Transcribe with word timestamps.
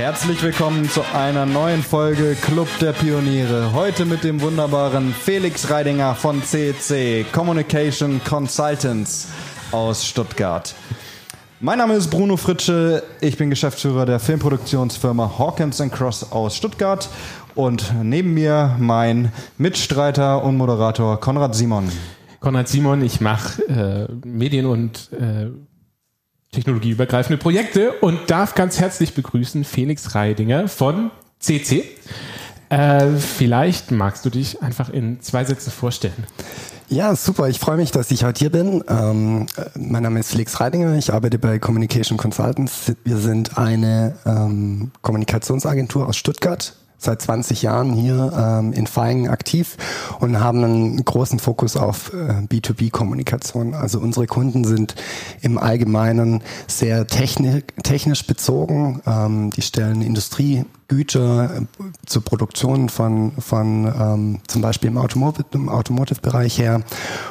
Herzlich 0.00 0.42
willkommen 0.42 0.88
zu 0.88 1.02
einer 1.14 1.44
neuen 1.44 1.82
Folge 1.82 2.34
Club 2.34 2.68
der 2.80 2.92
Pioniere. 2.92 3.74
Heute 3.74 4.06
mit 4.06 4.24
dem 4.24 4.40
wunderbaren 4.40 5.12
Felix 5.12 5.68
Reidinger 5.68 6.14
von 6.14 6.42
CC 6.42 7.26
Communication 7.30 8.18
Consultants 8.24 9.28
aus 9.72 10.06
Stuttgart. 10.06 10.74
Mein 11.60 11.76
Name 11.76 11.96
ist 11.96 12.08
Bruno 12.08 12.38
Fritsche, 12.38 13.02
ich 13.20 13.36
bin 13.36 13.50
Geschäftsführer 13.50 14.06
der 14.06 14.20
Filmproduktionsfirma 14.20 15.38
Hawkins 15.38 15.82
Cross 15.90 16.32
aus 16.32 16.56
Stuttgart 16.56 17.10
und 17.54 17.92
neben 18.02 18.32
mir 18.32 18.76
mein 18.78 19.32
Mitstreiter 19.58 20.42
und 20.42 20.56
Moderator 20.56 21.20
Konrad 21.20 21.54
Simon. 21.54 21.92
Konrad 22.40 22.68
Simon, 22.68 23.02
ich 23.02 23.20
mache 23.20 23.62
äh, 23.68 24.26
Medien- 24.26 24.64
und 24.64 25.10
äh, 25.12 25.50
technologieübergreifende 26.52 27.38
Projekte 27.38 27.92
und 27.92 28.30
darf 28.30 28.54
ganz 28.54 28.80
herzlich 28.80 29.14
begrüßen 29.14 29.64
Felix 29.64 30.14
Reidinger 30.14 30.68
von 30.68 31.10
CC. 31.38 31.84
Äh, 32.68 33.06
vielleicht 33.16 33.90
magst 33.90 34.24
du 34.24 34.30
dich 34.30 34.62
einfach 34.62 34.90
in 34.90 35.20
zwei 35.20 35.44
Sätzen 35.44 35.70
vorstellen. 35.70 36.26
Ja, 36.88 37.14
super. 37.14 37.48
Ich 37.48 37.60
freue 37.60 37.76
mich, 37.76 37.92
dass 37.92 38.10
ich 38.10 38.24
heute 38.24 38.40
hier 38.40 38.50
bin. 38.50 38.82
Ähm, 38.88 39.46
mein 39.76 40.02
Name 40.02 40.18
ist 40.18 40.32
Felix 40.32 40.58
Reidinger. 40.58 40.96
Ich 40.96 41.12
arbeite 41.12 41.38
bei 41.38 41.60
Communication 41.60 42.18
Consultants. 42.18 42.92
Wir 43.04 43.16
sind 43.16 43.56
eine 43.58 44.16
ähm, 44.26 44.90
Kommunikationsagentur 45.00 46.08
aus 46.08 46.16
Stuttgart 46.16 46.74
seit 47.00 47.22
20 47.22 47.62
Jahren 47.62 47.92
hier 47.92 48.32
ähm, 48.36 48.72
in 48.72 48.86
Feigen 48.86 49.28
aktiv 49.28 49.76
und 50.20 50.38
haben 50.40 50.62
einen 50.62 51.04
großen 51.04 51.38
Fokus 51.38 51.76
auf 51.76 52.12
äh, 52.12 52.42
B2B-Kommunikation. 52.46 53.74
Also 53.74 53.98
unsere 54.00 54.26
Kunden 54.26 54.64
sind 54.64 54.94
im 55.40 55.58
Allgemeinen 55.58 56.42
sehr 56.66 57.06
techni 57.06 57.62
technisch 57.82 58.26
bezogen. 58.26 59.00
Ähm, 59.06 59.50
die 59.50 59.62
stellen 59.62 60.02
Industriegüter 60.02 61.56
äh, 61.56 61.60
zur 62.06 62.22
Produktion 62.22 62.88
von, 62.88 63.32
von 63.38 63.86
ähm, 63.86 64.38
zum 64.46 64.60
Beispiel 64.60 64.90
im 64.90 64.98
Automotive, 64.98 65.46
im 65.52 65.68
Automotive-Bereich 65.68 66.58
her. 66.58 66.82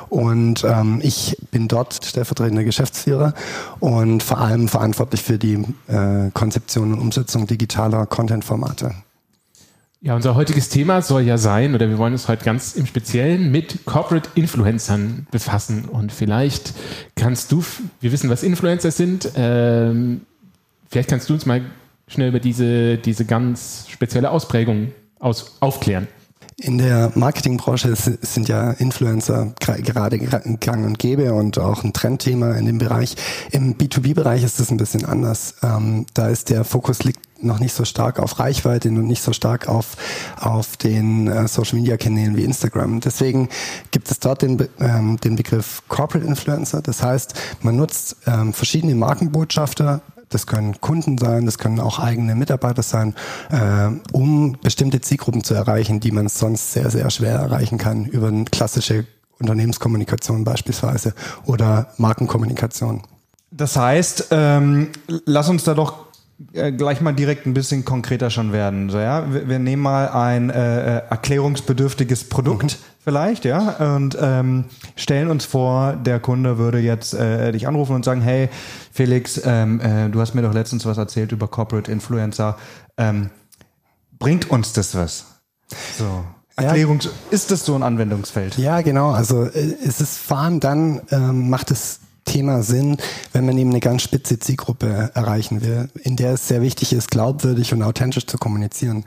Und 0.09 0.63
ähm, 0.63 0.99
ich 1.03 1.37
bin 1.51 1.67
dort 1.67 2.03
stellvertretender 2.03 2.63
Geschäftsführer 2.63 3.33
und 3.79 4.23
vor 4.23 4.39
allem 4.39 4.67
verantwortlich 4.67 5.21
für 5.21 5.37
die 5.37 5.63
äh, 5.87 6.31
Konzeption 6.33 6.93
und 6.93 6.99
Umsetzung 6.99 7.45
digitaler 7.45 8.07
Content-Formate. 8.07 8.95
Ja, 10.01 10.15
unser 10.15 10.35
heutiges 10.35 10.69
Thema 10.69 11.01
soll 11.01 11.23
ja 11.23 11.37
sein, 11.37 11.75
oder 11.75 11.89
wir 11.89 11.97
wollen 11.97 12.13
uns 12.13 12.29
heute 12.29 12.45
ganz 12.45 12.73
im 12.73 12.85
Speziellen 12.85 13.51
mit 13.51 13.85
Corporate 13.85 14.29
Influencern 14.35 15.27
befassen. 15.29 15.89
Und 15.89 16.13
vielleicht 16.13 16.73
kannst 17.15 17.51
du, 17.51 17.61
wir 17.99 18.13
wissen, 18.13 18.29
was 18.29 18.41
Influencer 18.41 18.91
sind, 18.91 19.29
ähm, 19.35 20.21
vielleicht 20.89 21.09
kannst 21.09 21.29
du 21.29 21.33
uns 21.33 21.45
mal 21.45 21.61
schnell 22.07 22.29
über 22.29 22.39
diese, 22.39 22.97
diese 22.97 23.25
ganz 23.25 23.87
spezielle 23.89 24.31
Ausprägung 24.31 24.93
aus, 25.19 25.57
aufklären. 25.59 26.07
In 26.61 26.77
der 26.77 27.13
Marketingbranche 27.15 27.95
sind 27.95 28.49
ja 28.49 28.71
Influencer 28.71 29.53
gerade 29.59 30.19
gang 30.19 30.85
und 30.85 30.99
gäbe 30.99 31.33
und 31.33 31.57
auch 31.57 31.85
ein 31.85 31.93
Trendthema 31.93 32.51
in 32.55 32.65
dem 32.65 32.79
Bereich. 32.79 33.15
Im 33.51 33.75
B2B-Bereich 33.75 34.43
ist 34.43 34.59
es 34.59 34.69
ein 34.69 34.75
bisschen 34.75 35.05
anders. 35.05 35.55
Ähm, 35.63 36.05
da 36.13 36.27
ist 36.27 36.49
der 36.49 36.65
Fokus 36.65 37.03
liegt 37.03 37.21
noch 37.41 37.59
nicht 37.61 37.73
so 37.73 37.85
stark 37.85 38.19
auf 38.19 38.39
Reichweite 38.39 38.89
und 38.89 39.07
nicht 39.07 39.23
so 39.23 39.31
stark 39.31 39.69
auf, 39.69 39.95
auf 40.37 40.75
den 40.75 41.27
äh, 41.27 41.47
Social 41.47 41.79
Media 41.79 41.95
Kanälen 41.95 42.35
wie 42.35 42.43
Instagram. 42.43 42.99
Deswegen 42.99 43.47
gibt 43.91 44.11
es 44.11 44.19
dort 44.19 44.41
den, 44.41 44.67
ähm, 44.81 45.17
den 45.23 45.37
Begriff 45.37 45.83
Corporate 45.87 46.27
Influencer. 46.27 46.81
Das 46.81 47.01
heißt, 47.01 47.35
man 47.61 47.77
nutzt 47.77 48.17
ähm, 48.27 48.51
verschiedene 48.51 48.95
Markenbotschafter, 48.95 50.01
das 50.29 50.47
können 50.47 50.79
Kunden 50.79 51.17
sein, 51.17 51.45
das 51.45 51.57
können 51.57 51.79
auch 51.79 51.99
eigene 51.99 52.35
Mitarbeiter 52.35 52.83
sein, 52.83 53.15
äh, 53.51 53.89
um 54.11 54.57
bestimmte 54.61 55.01
Zielgruppen 55.01 55.43
zu 55.43 55.53
erreichen, 55.53 55.99
die 55.99 56.11
man 56.11 56.27
sonst 56.27 56.73
sehr, 56.73 56.89
sehr 56.89 57.09
schwer 57.09 57.35
erreichen 57.35 57.77
kann 57.77 58.05
über 58.05 58.27
eine 58.27 58.45
klassische 58.45 59.05
Unternehmenskommunikation 59.39 60.43
beispielsweise 60.43 61.13
oder 61.45 61.93
Markenkommunikation. 61.97 63.03
Das 63.51 63.75
heißt, 63.75 64.27
ähm, 64.31 64.89
lass 65.25 65.49
uns 65.49 65.63
da 65.63 65.73
doch 65.73 66.08
gleich 66.53 67.01
mal 67.01 67.13
direkt 67.13 67.45
ein 67.45 67.53
bisschen 67.53 67.83
konkreter 67.83 68.29
schon 68.29 68.51
werden. 68.53 68.89
So, 68.89 68.97
ja? 68.97 69.31
wir, 69.31 69.49
wir 69.49 69.59
nehmen 69.59 69.81
mal 69.81 70.09
ein 70.09 70.49
äh, 70.49 70.97
äh, 70.97 71.01
erklärungsbedürftiges 71.09 72.29
Produkt 72.29 72.63
mhm. 72.63 72.83
vielleicht, 73.03 73.45
ja, 73.45 73.95
und 73.95 74.17
ähm, 74.19 74.65
stellen 74.95 75.29
uns 75.29 75.45
vor, 75.45 75.93
der 75.93 76.19
Kunde 76.19 76.57
würde 76.57 76.79
jetzt 76.79 77.13
äh, 77.13 77.51
dich 77.51 77.67
anrufen 77.67 77.95
und 77.95 78.05
sagen, 78.05 78.21
hey 78.21 78.49
Felix, 78.91 79.41
ähm, 79.43 79.81
äh, 79.81 80.09
du 80.09 80.21
hast 80.21 80.33
mir 80.33 80.41
doch 80.41 80.53
letztens 80.53 80.85
was 80.85 80.97
erzählt 80.97 81.31
über 81.31 81.47
Corporate 81.47 81.91
Influencer. 81.91 82.57
Ähm, 82.97 83.29
bringt 84.17 84.49
uns 84.49 84.73
das 84.73 84.95
was? 84.95 85.25
So. 85.97 86.23
Erklärung, 86.55 86.99
ja. 86.99 87.09
ist 87.31 87.51
das 87.51 87.65
so 87.65 87.75
ein 87.75 87.83
Anwendungsfeld? 87.83 88.57
Ja, 88.57 88.81
genau. 88.81 89.11
Also 89.11 89.43
äh, 89.43 89.75
es 89.85 90.01
ist 90.01 90.17
vor 90.17 90.39
allem 90.39 90.59
dann 90.59 91.01
ähm, 91.11 91.49
macht 91.49 91.71
es 91.71 92.01
Thema 92.25 92.63
Sinn, 92.63 92.97
wenn 93.33 93.45
man 93.45 93.57
eben 93.57 93.71
eine 93.71 93.79
ganz 93.79 94.03
spitze 94.03 94.39
Zielgruppe 94.39 95.11
erreichen 95.13 95.61
will, 95.61 95.89
in 96.03 96.15
der 96.15 96.33
es 96.33 96.47
sehr 96.47 96.61
wichtig 96.61 96.93
ist, 96.93 97.11
glaubwürdig 97.11 97.73
und 97.73 97.81
authentisch 97.81 98.27
zu 98.27 98.37
kommunizieren. 98.37 99.05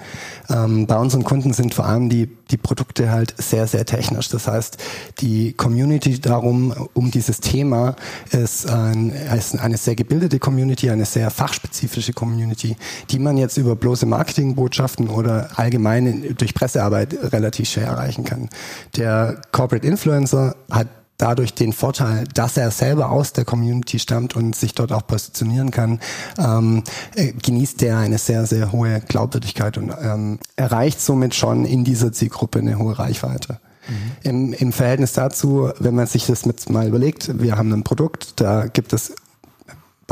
Ähm, 0.48 0.86
bei 0.86 0.96
unseren 0.96 1.24
Kunden 1.24 1.52
sind 1.52 1.74
vor 1.74 1.86
allem 1.86 2.08
die, 2.08 2.28
die 2.50 2.56
Produkte 2.56 3.10
halt 3.10 3.34
sehr, 3.38 3.66
sehr 3.66 3.86
technisch. 3.86 4.28
Das 4.28 4.48
heißt, 4.48 4.78
die 5.20 5.52
Community 5.52 6.20
darum, 6.20 6.74
um 6.94 7.10
dieses 7.10 7.40
Thema 7.40 7.96
ist, 8.30 8.68
ein, 8.68 9.10
ist 9.10 9.58
eine 9.58 9.76
sehr 9.76 9.94
gebildete 9.94 10.38
Community, 10.38 10.90
eine 10.90 11.04
sehr 11.04 11.30
fachspezifische 11.30 12.12
Community, 12.12 12.76
die 13.10 13.18
man 13.18 13.36
jetzt 13.36 13.56
über 13.56 13.76
bloße 13.76 14.06
Marketingbotschaften 14.06 15.08
oder 15.08 15.50
allgemein 15.56 16.34
durch 16.36 16.54
Pressearbeit 16.54 17.16
relativ 17.32 17.68
schwer 17.68 17.86
erreichen 17.86 18.24
kann. 18.24 18.48
Der 18.96 19.40
Corporate 19.52 19.86
Influencer 19.86 20.56
hat 20.70 20.88
dadurch 21.18 21.54
den 21.54 21.72
Vorteil, 21.72 22.24
dass 22.34 22.56
er 22.56 22.70
selber 22.70 23.10
aus 23.10 23.32
der 23.32 23.44
Community 23.44 23.98
stammt 23.98 24.34
und 24.36 24.56
sich 24.56 24.74
dort 24.74 24.92
auch 24.92 25.06
positionieren 25.06 25.70
kann, 25.70 26.00
ähm, 26.38 26.82
äh, 27.14 27.32
genießt 27.32 27.82
er 27.82 27.98
eine 27.98 28.18
sehr, 28.18 28.46
sehr 28.46 28.72
hohe 28.72 29.00
Glaubwürdigkeit 29.00 29.78
und 29.78 29.92
ähm, 30.02 30.38
erreicht 30.56 31.00
somit 31.00 31.34
schon 31.34 31.64
in 31.64 31.84
dieser 31.84 32.12
Zielgruppe 32.12 32.58
eine 32.58 32.78
hohe 32.78 32.98
Reichweite. 32.98 33.58
Mhm. 33.88 33.94
Im, 34.22 34.52
Im 34.52 34.72
Verhältnis 34.72 35.12
dazu, 35.12 35.70
wenn 35.78 35.94
man 35.94 36.06
sich 36.06 36.26
das 36.26 36.46
mit 36.46 36.68
mal 36.70 36.86
überlegt, 36.86 37.40
wir 37.40 37.56
haben 37.56 37.72
ein 37.72 37.84
Produkt, 37.84 38.40
da 38.40 38.66
gibt 38.66 38.92
es 38.92 39.14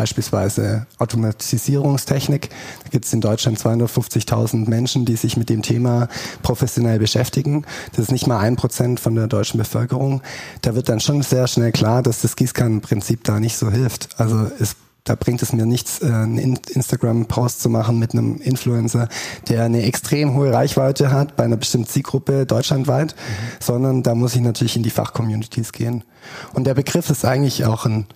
beispielsweise 0.00 0.86
Automatisierungstechnik. 0.98 2.48
Da 2.84 2.88
gibt 2.88 3.04
es 3.04 3.12
in 3.12 3.20
Deutschland 3.20 3.58
250.000 3.58 4.66
Menschen, 4.66 5.04
die 5.04 5.16
sich 5.16 5.36
mit 5.36 5.50
dem 5.50 5.60
Thema 5.60 6.08
professionell 6.42 6.98
beschäftigen. 6.98 7.66
Das 7.90 8.06
ist 8.06 8.10
nicht 8.10 8.26
mal 8.26 8.38
ein 8.38 8.56
Prozent 8.56 8.98
von 8.98 9.14
der 9.14 9.26
deutschen 9.26 9.58
Bevölkerung. 9.58 10.22
Da 10.62 10.74
wird 10.74 10.88
dann 10.88 11.00
schon 11.00 11.20
sehr 11.20 11.46
schnell 11.48 11.70
klar, 11.70 12.02
dass 12.02 12.22
das 12.22 12.34
Gießkannenprinzip 12.34 13.24
da 13.24 13.40
nicht 13.40 13.58
so 13.58 13.70
hilft. 13.70 14.18
Also 14.18 14.50
es 14.58 14.76
da 15.04 15.14
bringt 15.14 15.42
es 15.42 15.52
mir 15.52 15.66
nichts, 15.66 16.02
äh, 16.02 16.06
einen 16.06 16.56
Instagram-Post 16.56 17.62
zu 17.62 17.68
machen 17.70 17.98
mit 17.98 18.12
einem 18.12 18.36
Influencer, 18.36 19.08
der 19.48 19.64
eine 19.64 19.82
extrem 19.82 20.34
hohe 20.34 20.52
Reichweite 20.52 21.10
hat 21.10 21.36
bei 21.36 21.44
einer 21.44 21.56
bestimmten 21.56 21.88
Zielgruppe 21.88 22.44
deutschlandweit, 22.46 23.14
mhm. 23.16 23.64
sondern 23.64 24.02
da 24.02 24.14
muss 24.14 24.34
ich 24.34 24.42
natürlich 24.42 24.76
in 24.76 24.82
die 24.82 24.90
Fachcommunities 24.90 25.72
gehen. 25.72 26.04
Und 26.52 26.64
der 26.64 26.74
Begriff 26.74 27.08
ist 27.08 27.24
eigentlich 27.24 27.64
auch 27.64 27.86
ein 27.86 28.06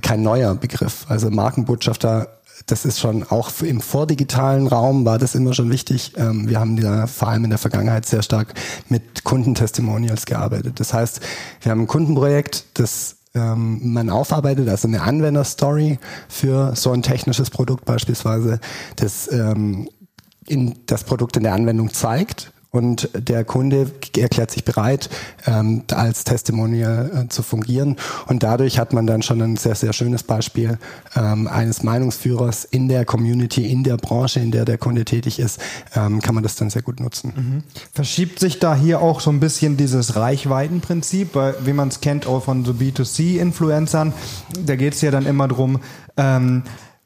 kein 0.00 0.22
neuer 0.22 0.54
Begriff. 0.54 1.06
Also 1.08 1.30
Markenbotschafter, 1.30 2.28
das 2.66 2.84
ist 2.84 3.00
schon 3.00 3.24
auch 3.24 3.50
im 3.62 3.80
vordigitalen 3.80 4.66
Raum 4.66 5.04
war 5.04 5.18
das 5.18 5.34
immer 5.34 5.54
schon 5.54 5.70
wichtig. 5.70 6.12
Ähm, 6.16 6.48
wir 6.48 6.60
haben 6.60 6.80
da 6.80 7.06
vor 7.06 7.28
allem 7.28 7.44
in 7.44 7.50
der 7.50 7.58
Vergangenheit 7.58 8.06
sehr 8.06 8.22
stark 8.22 8.54
mit 8.88 9.24
Kundentestimonials 9.24 10.26
gearbeitet. 10.26 10.80
Das 10.80 10.92
heißt, 10.92 11.20
wir 11.60 11.72
haben 11.72 11.82
ein 11.82 11.86
Kundenprojekt, 11.86 12.66
das 12.74 13.16
ähm, 13.34 13.92
man 13.92 14.10
aufarbeitet, 14.10 14.68
also 14.68 14.88
eine 14.88 15.02
Anwenderstory 15.02 15.98
für 16.28 16.74
so 16.76 16.92
ein 16.92 17.02
technisches 17.02 17.50
Produkt 17.50 17.84
beispielsweise, 17.84 18.60
das 18.96 19.30
ähm, 19.32 19.88
in 20.46 20.74
das 20.86 21.04
Produkt 21.04 21.36
in 21.36 21.44
der 21.44 21.54
Anwendung 21.54 21.92
zeigt 21.92 22.51
und 22.72 23.10
der 23.14 23.44
Kunde 23.44 23.90
erklärt 24.16 24.50
sich 24.50 24.64
bereit, 24.64 25.10
ähm, 25.46 25.84
als 25.92 26.24
Testimonial 26.24 27.24
äh, 27.26 27.28
zu 27.28 27.42
fungieren. 27.42 27.96
Und 28.26 28.42
dadurch 28.42 28.78
hat 28.78 28.94
man 28.94 29.06
dann 29.06 29.20
schon 29.20 29.42
ein 29.42 29.56
sehr, 29.56 29.74
sehr 29.74 29.92
schönes 29.92 30.22
Beispiel 30.22 30.78
ähm, 31.14 31.48
eines 31.48 31.82
Meinungsführers 31.82 32.64
in 32.64 32.88
der 32.88 33.04
Community, 33.04 33.70
in 33.70 33.84
der 33.84 33.98
Branche, 33.98 34.40
in 34.40 34.52
der 34.52 34.64
der 34.64 34.78
Kunde 34.78 35.04
tätig 35.04 35.38
ist, 35.38 35.60
ähm, 35.94 36.22
kann 36.22 36.34
man 36.34 36.42
das 36.42 36.56
dann 36.56 36.70
sehr 36.70 36.80
gut 36.80 36.98
nutzen. 36.98 37.32
Mhm. 37.36 37.62
Verschiebt 37.92 38.38
sich 38.40 38.58
da 38.58 38.74
hier 38.74 39.02
auch 39.02 39.20
so 39.20 39.30
ein 39.30 39.38
bisschen 39.38 39.76
dieses 39.76 40.16
Reichweitenprinzip, 40.16 41.34
weil, 41.34 41.54
wie 41.64 41.74
man 41.74 41.88
es 41.88 42.00
kennt 42.00 42.26
auch 42.26 42.42
von 42.42 42.64
so 42.64 42.72
B2C-Influencern, 42.72 44.14
da 44.64 44.76
geht 44.76 44.94
es 44.94 45.02
ja 45.02 45.10
dann 45.10 45.26
immer 45.26 45.46
drum, 45.46 45.80
ähm, 46.16 46.62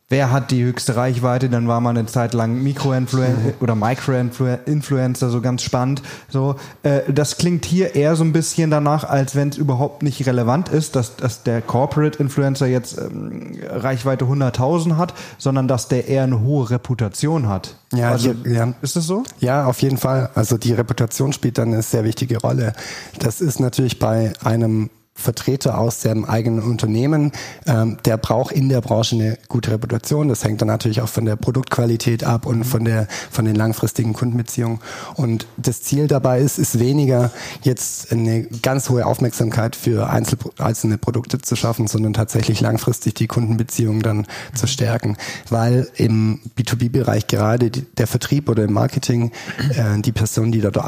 wer 0.08 0.30
hat 0.30 0.52
die 0.52 0.62
höchste 0.62 0.94
Reichweite, 0.94 1.48
dann 1.48 1.66
war 1.66 1.80
man 1.80 1.96
eine 1.96 2.06
Zeit 2.06 2.32
lang 2.32 2.62
Mikroinfluencer 2.62 3.54
oder 3.60 3.74
Microinfluencer, 3.74 5.30
so 5.30 5.40
ganz 5.40 5.62
spannend. 5.62 6.02
So, 6.28 6.56
äh, 6.82 7.12
das 7.12 7.38
klingt 7.38 7.64
hier 7.64 7.94
eher 7.94 8.14
so 8.14 8.22
ein 8.22 8.32
bisschen 8.32 8.70
danach, 8.70 9.04
als 9.04 9.34
wenn 9.34 9.48
es 9.48 9.56
überhaupt 9.56 10.02
nicht 10.02 10.24
relevant 10.26 10.68
ist, 10.68 10.94
dass, 10.94 11.16
dass 11.16 11.42
der 11.42 11.60
Corporate 11.60 12.18
Influencer 12.18 12.66
jetzt 12.66 12.98
ähm, 12.98 13.58
Reichweite 13.68 14.26
100.000 14.26 14.96
hat, 14.96 15.14
sondern 15.38 15.66
dass 15.66 15.88
der 15.88 16.06
eher 16.06 16.22
eine 16.22 16.40
hohe 16.40 16.70
Reputation 16.70 17.48
hat. 17.48 17.76
Ja, 17.92 18.10
also, 18.10 18.32
ja. 18.44 18.74
ist 18.82 18.96
das 18.96 19.06
so? 19.06 19.24
Ja, 19.40 19.66
auf 19.66 19.82
jeden 19.82 19.96
Fall. 19.96 20.30
Also 20.34 20.56
die 20.56 20.72
Reputation 20.72 21.32
spielt 21.32 21.58
dann 21.58 21.72
eine 21.72 21.82
sehr 21.82 22.04
wichtige 22.04 22.38
Rolle. 22.38 22.74
Das 23.18 23.40
ist 23.40 23.58
natürlich 23.58 23.98
bei 23.98 24.32
einem 24.44 24.90
Vertreter 25.16 25.78
aus 25.78 26.02
seinem 26.02 26.24
eigenen 26.24 26.62
Unternehmen, 26.62 27.32
ähm, 27.66 27.96
der 28.04 28.16
braucht 28.16 28.52
in 28.52 28.68
der 28.68 28.80
Branche 28.80 29.16
eine 29.16 29.38
gute 29.48 29.72
Reputation. 29.72 30.28
Das 30.28 30.44
hängt 30.44 30.60
dann 30.60 30.68
natürlich 30.68 31.00
auch 31.00 31.08
von 31.08 31.24
der 31.24 31.36
Produktqualität 31.36 32.22
ab 32.22 32.46
und 32.46 32.64
von 32.64 32.84
der 32.84 33.08
von 33.30 33.44
den 33.44 33.56
langfristigen 33.56 34.12
Kundenbeziehungen. 34.12 34.80
Und 35.14 35.46
das 35.56 35.82
Ziel 35.82 36.06
dabei 36.06 36.40
ist, 36.40 36.58
ist 36.58 36.78
weniger 36.78 37.32
jetzt 37.62 38.12
eine 38.12 38.44
ganz 38.44 38.88
hohe 38.90 39.06
Aufmerksamkeit 39.06 39.74
für 39.74 40.08
Einzel 40.10 40.38
einzelne 40.58 40.98
Produkte 40.98 41.38
zu 41.38 41.56
schaffen, 41.56 41.86
sondern 41.86 42.12
tatsächlich 42.12 42.60
langfristig 42.60 43.14
die 43.14 43.26
Kundenbeziehungen 43.26 44.02
dann 44.02 44.18
mhm. 44.18 44.26
zu 44.54 44.66
stärken, 44.66 45.16
weil 45.48 45.88
im 45.96 46.40
B2B-Bereich 46.58 47.26
gerade 47.26 47.70
die, 47.70 47.82
der 47.82 48.06
Vertrieb 48.06 48.48
oder 48.48 48.64
im 48.64 48.72
Marketing 48.72 49.32
äh, 49.70 50.00
die 50.00 50.12
Personen, 50.12 50.52
die 50.52 50.60
dort, 50.60 50.78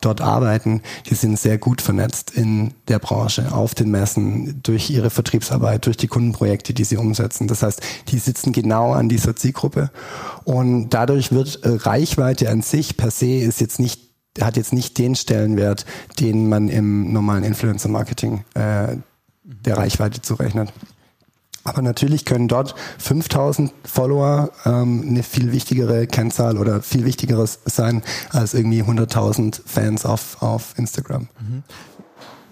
dort 0.00 0.20
arbeiten, 0.20 0.82
die 1.08 1.14
sind 1.14 1.38
sehr 1.38 1.58
gut 1.58 1.82
vernetzt 1.82 2.30
in 2.30 2.72
der 2.88 2.98
Branche 2.98 3.52
auf 3.52 3.73
den 3.74 3.90
Messen, 3.90 4.62
durch 4.62 4.90
ihre 4.90 5.10
Vertriebsarbeit, 5.10 5.86
durch 5.86 5.96
die 5.96 6.08
Kundenprojekte, 6.08 6.74
die 6.74 6.84
sie 6.84 6.96
umsetzen. 6.96 7.48
Das 7.48 7.62
heißt, 7.62 7.80
die 8.08 8.18
sitzen 8.18 8.52
genau 8.52 8.92
an 8.92 9.08
dieser 9.08 9.36
Zielgruppe 9.36 9.90
und 10.44 10.90
dadurch 10.90 11.32
wird 11.32 11.64
äh, 11.64 11.68
Reichweite 11.70 12.50
an 12.50 12.62
sich 12.62 12.96
per 12.96 13.10
se 13.10 13.38
ist 13.38 13.60
jetzt 13.60 13.78
nicht 13.78 14.04
hat 14.40 14.56
jetzt 14.56 14.72
nicht 14.72 14.98
den 14.98 15.14
Stellenwert, 15.14 15.86
den 16.18 16.48
man 16.48 16.68
im 16.68 17.12
normalen 17.12 17.44
Influencer-Marketing 17.44 18.44
äh, 18.54 18.96
der 19.44 19.76
Reichweite 19.76 20.22
zurechnet. 20.22 20.72
Aber 21.64 21.80
natürlich 21.80 22.26
können 22.26 22.46
dort 22.46 22.74
5000 22.98 23.72
Follower 23.84 24.50
ähm, 24.66 25.04
eine 25.08 25.22
viel 25.22 25.50
wichtigere 25.50 26.06
Kennzahl 26.06 26.58
oder 26.58 26.82
viel 26.82 27.06
wichtigeres 27.06 27.60
sein 27.64 28.02
als 28.30 28.52
irgendwie 28.52 28.82
100.000 28.82 29.62
Fans 29.64 30.04
auf, 30.04 30.42
auf 30.42 30.74
Instagram. 30.76 31.28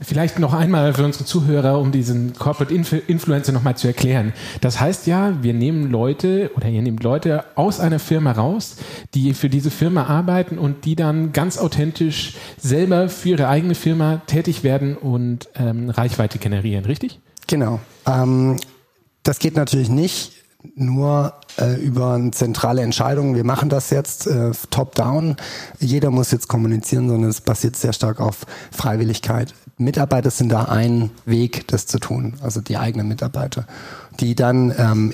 Vielleicht 0.03 0.39
noch 0.39 0.53
einmal 0.53 0.95
für 0.95 1.05
unsere 1.05 1.25
Zuhörer, 1.25 1.79
um 1.79 1.93
diesen 1.93 2.35
Corporate 2.35 2.75
Inf 2.75 2.93
Influencer 3.07 3.53
nochmal 3.53 3.77
zu 3.77 3.87
erklären. 3.87 4.33
Das 4.61 4.81
heißt 4.81 5.07
ja, 5.07 5.43
wir 5.43 5.55
nehmen 5.55 5.91
Leute 5.91 6.51
oder 6.57 6.69
ihr 6.69 6.83
nehmt 6.83 7.03
Leute 7.03 7.45
aus 7.55 7.81
einer 7.81 7.99
Firma 7.99 8.33
raus, 8.33 8.77
die 9.15 9.35
für 9.35 9.49
diese 9.49 9.71
Firma 9.71 10.05
arbeiten 10.05 10.59
und 10.59 10.85
die 10.85 10.97
dann 10.97 11.33
ganz 11.33 11.59
authentisch 11.59 12.35
selber 12.59 13.09
für 13.09 13.31
ihre 13.31 13.49
eigene 13.49 13.75
Firma 13.75 14.23
tätig 14.27 14.65
werden 14.65 14.97
und 14.97 15.49
ähm, 15.55 15.91
Reichweite 15.91 16.39
generieren, 16.39 16.85
richtig? 16.85 17.21
Genau. 17.47 17.81
Ähm, 18.07 18.57
das 19.23 19.39
geht 19.39 19.57
natürlich 19.57 19.89
nicht 19.89 20.33
nur 20.75 21.35
äh, 21.59 21.75
über 21.81 22.15
eine 22.15 22.31
zentrale 22.31 22.83
Entscheidung, 22.83 23.35
wir 23.35 23.45
machen 23.45 23.69
das 23.69 23.91
jetzt 23.91 24.27
äh, 24.27 24.53
top-down, 24.71 25.37
jeder 25.81 26.11
muss 26.11 26.31
jetzt 26.31 26.49
kommunizieren, 26.49 27.09
sondern 27.09 27.31
es 27.31 27.41
basiert 27.41 27.77
sehr 27.77 27.93
stark 27.93 28.21
auf 28.21 28.47
Freiwilligkeit. 28.71 29.55
Mitarbeiter 29.85 30.31
sind 30.31 30.51
da 30.51 30.65
ein 30.65 31.11
Weg, 31.25 31.67
das 31.69 31.87
zu 31.87 31.99
tun, 31.99 32.35
also 32.43 32.61
die 32.61 32.77
eigenen 32.77 33.09
Mitarbeiter, 33.09 33.67
die 34.21 34.35
dann 34.35 34.75
ähm, 34.77 35.13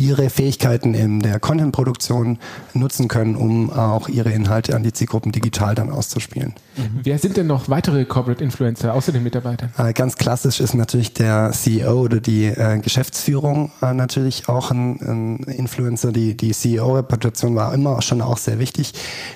ihre 0.00 0.30
Fähigkeiten 0.30 0.94
in 0.94 1.20
der 1.20 1.38
Content-Produktion 1.38 2.38
nutzen 2.72 3.06
können, 3.08 3.36
um 3.36 3.70
auch 3.70 4.08
ihre 4.08 4.30
Inhalte 4.30 4.74
an 4.74 4.82
die 4.82 4.94
Zielgruppen 4.94 5.30
digital 5.30 5.74
dann 5.74 5.90
auszuspielen. 5.90 6.54
Mhm. 6.76 7.00
Wer 7.02 7.18
sind 7.18 7.36
denn 7.36 7.46
noch 7.46 7.68
weitere 7.68 8.06
Corporate 8.06 8.42
Influencer 8.42 8.94
außer 8.94 9.12
den 9.12 9.22
Mitarbeitern? 9.22 9.70
Äh, 9.76 9.92
ganz 9.92 10.16
klassisch 10.16 10.60
ist 10.60 10.72
natürlich 10.72 11.12
der 11.12 11.52
CEO 11.52 12.00
oder 12.00 12.20
die 12.20 12.46
äh, 12.46 12.78
Geschäftsführung 12.78 13.72
äh, 13.82 13.92
natürlich 13.92 14.48
auch 14.48 14.70
ein, 14.70 15.00
ein, 15.02 15.36
Influencer. 15.44 16.12
Die, 16.12 16.34
die 16.34 16.52
CEO-Reputation 16.52 17.54
war 17.54 17.74
immer 17.74 18.00
schon 18.00 18.22
auch 18.22 18.38
sehr 18.38 18.58
wichtig. 18.58 18.94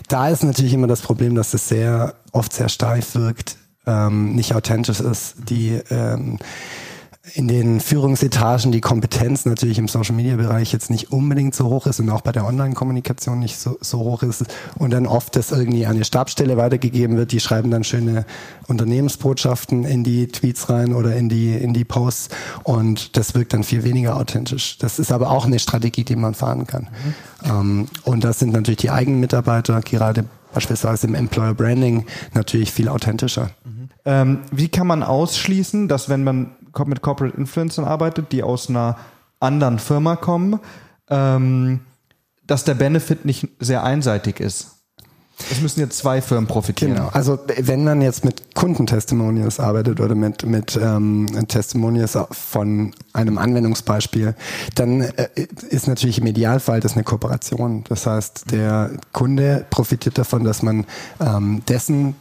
Da 0.09 0.31
ist 0.31 0.45
natürlich 0.45 0.73
immer 0.73 0.87
das 0.87 1.03
Problem, 1.03 1.35
dass 1.35 1.53
es 1.53 1.69
sehr 1.69 2.15
oft 2.33 2.55
sehr 2.55 2.71
steif 2.71 3.15
wirkt, 3.15 3.57
ähm, 3.87 4.35
nicht 4.35 4.55
authentisch 4.55 5.01
ist, 5.01 5.37
die 5.49 5.81
ähm, 5.91 6.39
in 7.33 7.49
den 7.49 7.81
Führungsetagen 7.81 8.71
die 8.71 8.83
Kompetenz 8.83 9.47
natürlich 9.47 9.79
im 9.79 9.89
Social 9.89 10.15
Media 10.15 10.37
Bereich 10.37 10.73
jetzt 10.73 10.91
nicht 10.91 11.11
unbedingt 11.11 11.55
so 11.55 11.71
hoch 11.71 11.87
ist 11.87 11.99
und 11.99 12.11
auch 12.11 12.21
bei 12.21 12.33
der 12.33 12.45
Online-Kommunikation 12.45 13.39
nicht 13.39 13.59
so, 13.59 13.79
so 13.81 14.01
hoch 14.01 14.23
ist 14.23 14.45
und 14.77 14.93
dann 14.93 15.07
oft 15.07 15.35
das 15.35 15.51
irgendwie 15.51 15.87
an 15.87 15.97
die 15.97 16.05
Stabstelle 16.05 16.59
weitergegeben 16.59 17.17
wird, 17.17 17.33
die 17.33 17.41
schreiben 17.41 17.71
dann 17.71 17.83
schöne 17.83 18.27
Unternehmensbotschaften 18.67 19.85
in 19.85 20.05
die 20.05 20.29
Tweets 20.29 20.69
rein 20.69 20.93
oder 20.93 21.17
in 21.17 21.31
die, 21.31 21.55
in 21.55 21.73
die 21.73 21.85
Posts 21.85 22.29
und 22.63 23.17
das 23.17 23.35
wirkt 23.35 23.55
dann 23.55 23.65
viel 23.65 23.85
weniger 23.85 24.17
authentisch. 24.17 24.77
Das 24.77 24.99
ist 24.99 25.11
aber 25.11 25.31
auch 25.31 25.47
eine 25.47 25.59
Strategie, 25.59 26.05
die 26.05 26.17
man 26.17 26.35
fahren 26.35 26.67
kann. 26.67 26.89
Mhm. 27.43 27.51
Ähm, 27.51 27.87
und 28.05 28.23
das 28.23 28.39
sind 28.39 28.53
natürlich 28.53 28.81
die 28.81 28.91
eigenen 28.91 29.21
Mitarbeiter, 29.21 29.81
gerade 29.81 30.27
beispielsweise 30.53 31.07
im 31.07 31.15
Employer 31.15 31.55
Branding, 31.55 32.07
natürlich 32.33 32.71
viel 32.71 32.89
authentischer. 32.89 33.51
Ähm, 34.05 34.41
wie 34.51 34.69
kann 34.69 34.87
man 34.87 35.03
ausschließen, 35.03 35.89
dass 35.89 36.09
wenn 36.09 36.25
man 36.25 36.57
mit 36.87 37.03
Corporate 37.03 37.37
Influencern 37.37 37.85
arbeitet, 37.85 38.33
die 38.33 38.43
aus 38.43 38.69
einer 38.69 38.97
anderen 39.41 39.79
Firma 39.79 40.17
kommen, 40.17 40.61
ähm, 41.09 41.81
dass 42.47 42.65
der 42.65 42.75
Benefit 42.75 43.25
nicht 43.25 43.49
sehr 43.61 43.85
einseitig 43.85 44.41
ist. 44.41 44.71
Es 45.51 45.61
müssen 45.61 45.81
jetzt 45.81 45.99
zwei 45.99 46.23
Firmen 46.23 46.47
profitieren. 46.47 46.95
Genau. 46.95 47.09
Also 47.09 47.39
wenn 47.59 47.83
man 47.83 48.01
jetzt 48.01 48.25
mit 48.25 48.55
Kundentestimonials 48.55 49.59
arbeitet 49.59 50.01
oder 50.01 50.15
mit, 50.15 50.47
mit 50.47 50.79
ähm, 50.81 51.27
Testimonials 51.49 52.17
von 52.31 52.95
einem 53.13 53.39
Anwendungsbeispiel, 53.39 54.37
dann 54.77 55.01
äh, 55.01 55.29
ist 55.71 55.89
natürlich 55.89 56.19
im 56.19 56.27
Idealfall 56.27 56.79
das 56.79 56.95
eine 56.95 57.03
Kooperation. 57.03 57.83
Das 57.89 58.07
heißt, 58.07 58.53
der 58.53 58.93
Kunde 59.13 59.67
profitiert 59.71 60.19
davon, 60.19 60.45
dass 60.45 60.63
man 60.63 60.87
ähm, 61.21 61.63
dessen 61.69 62.15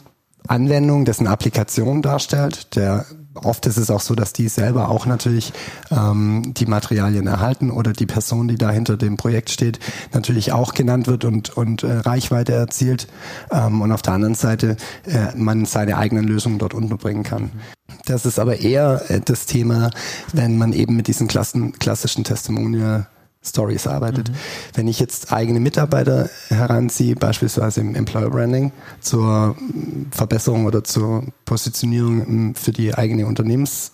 Anwendung, 0.48 1.06
dessen 1.06 1.28
Applikation 1.28 2.02
darstellt. 2.02 2.76
Der 2.76 3.06
oft 3.36 3.66
ist 3.66 3.78
es 3.78 3.90
auch 3.90 4.00
so, 4.00 4.16
dass 4.16 4.34
die 4.34 4.48
selber 4.48 4.90
auch 4.90 5.06
natürlich 5.06 5.54
ähm, 5.92 6.54
die 6.54 6.66
Materialien 6.66 7.28
erhalten 7.28 7.72
oder 7.72 7.94
die 7.94 8.06
Person, 8.06 8.48
die 8.48 8.58
da 8.58 8.70
hinter 8.70 8.98
dem 8.98 9.18
Projekt 9.18 9.50
steht, 9.50 9.80
natürlich 10.14 10.52
auch 10.52 10.74
genannt 10.74 11.08
wird 11.08 11.26
und, 11.26 11.56
und 11.56 11.84
äh, 11.84 11.94
Reichweite 11.94 12.54
erzielt. 12.54 13.08
Ähm, 13.52 13.82
und 13.82 13.92
auf 13.92 14.02
der 14.02 14.14
anderen 14.14 14.36
Seite 14.36 14.78
äh, 15.06 15.36
man 15.36 15.66
seine 15.66 15.98
eigenen 15.98 16.26
Lösungen 16.26 16.60
dort 16.60 16.74
unterbringen 16.74 17.24
kann. 17.24 17.52
Das 18.06 18.26
ist 18.26 18.40
aber 18.40 18.60
eher 18.60 19.10
äh, 19.10 19.22
das 19.22 19.46
Thema, 19.46 19.92
wenn 20.32 20.58
man 20.58 20.74
eben 20.74 20.96
mit 20.96 21.08
diesen 21.08 21.28
Klassen, 21.28 21.74
klassischen 21.74 22.24
Testimonial 22.24 23.08
Stories 23.44 23.88
arbeitet. 23.88 24.30
Mhm. 24.30 24.36
Wenn 24.74 24.88
ich 24.88 25.00
jetzt 25.00 25.34
eigene 25.34 25.60
Mitarbeiter 25.60 26.30
heranziehe, 26.48 27.16
beispielsweise 27.16 27.82
im 27.82 27.96
Employer 27.96 28.30
Branding, 28.30 28.72
zur 29.02 29.56
Verbesserung 30.12 30.66
oder 30.66 30.84
zur 30.84 31.26
Positionierung 31.46 32.22
ähm, 32.22 32.56
für 32.56 32.72
die 32.72 32.94
eigene 32.96 33.28
Unternehmens, 33.28 33.92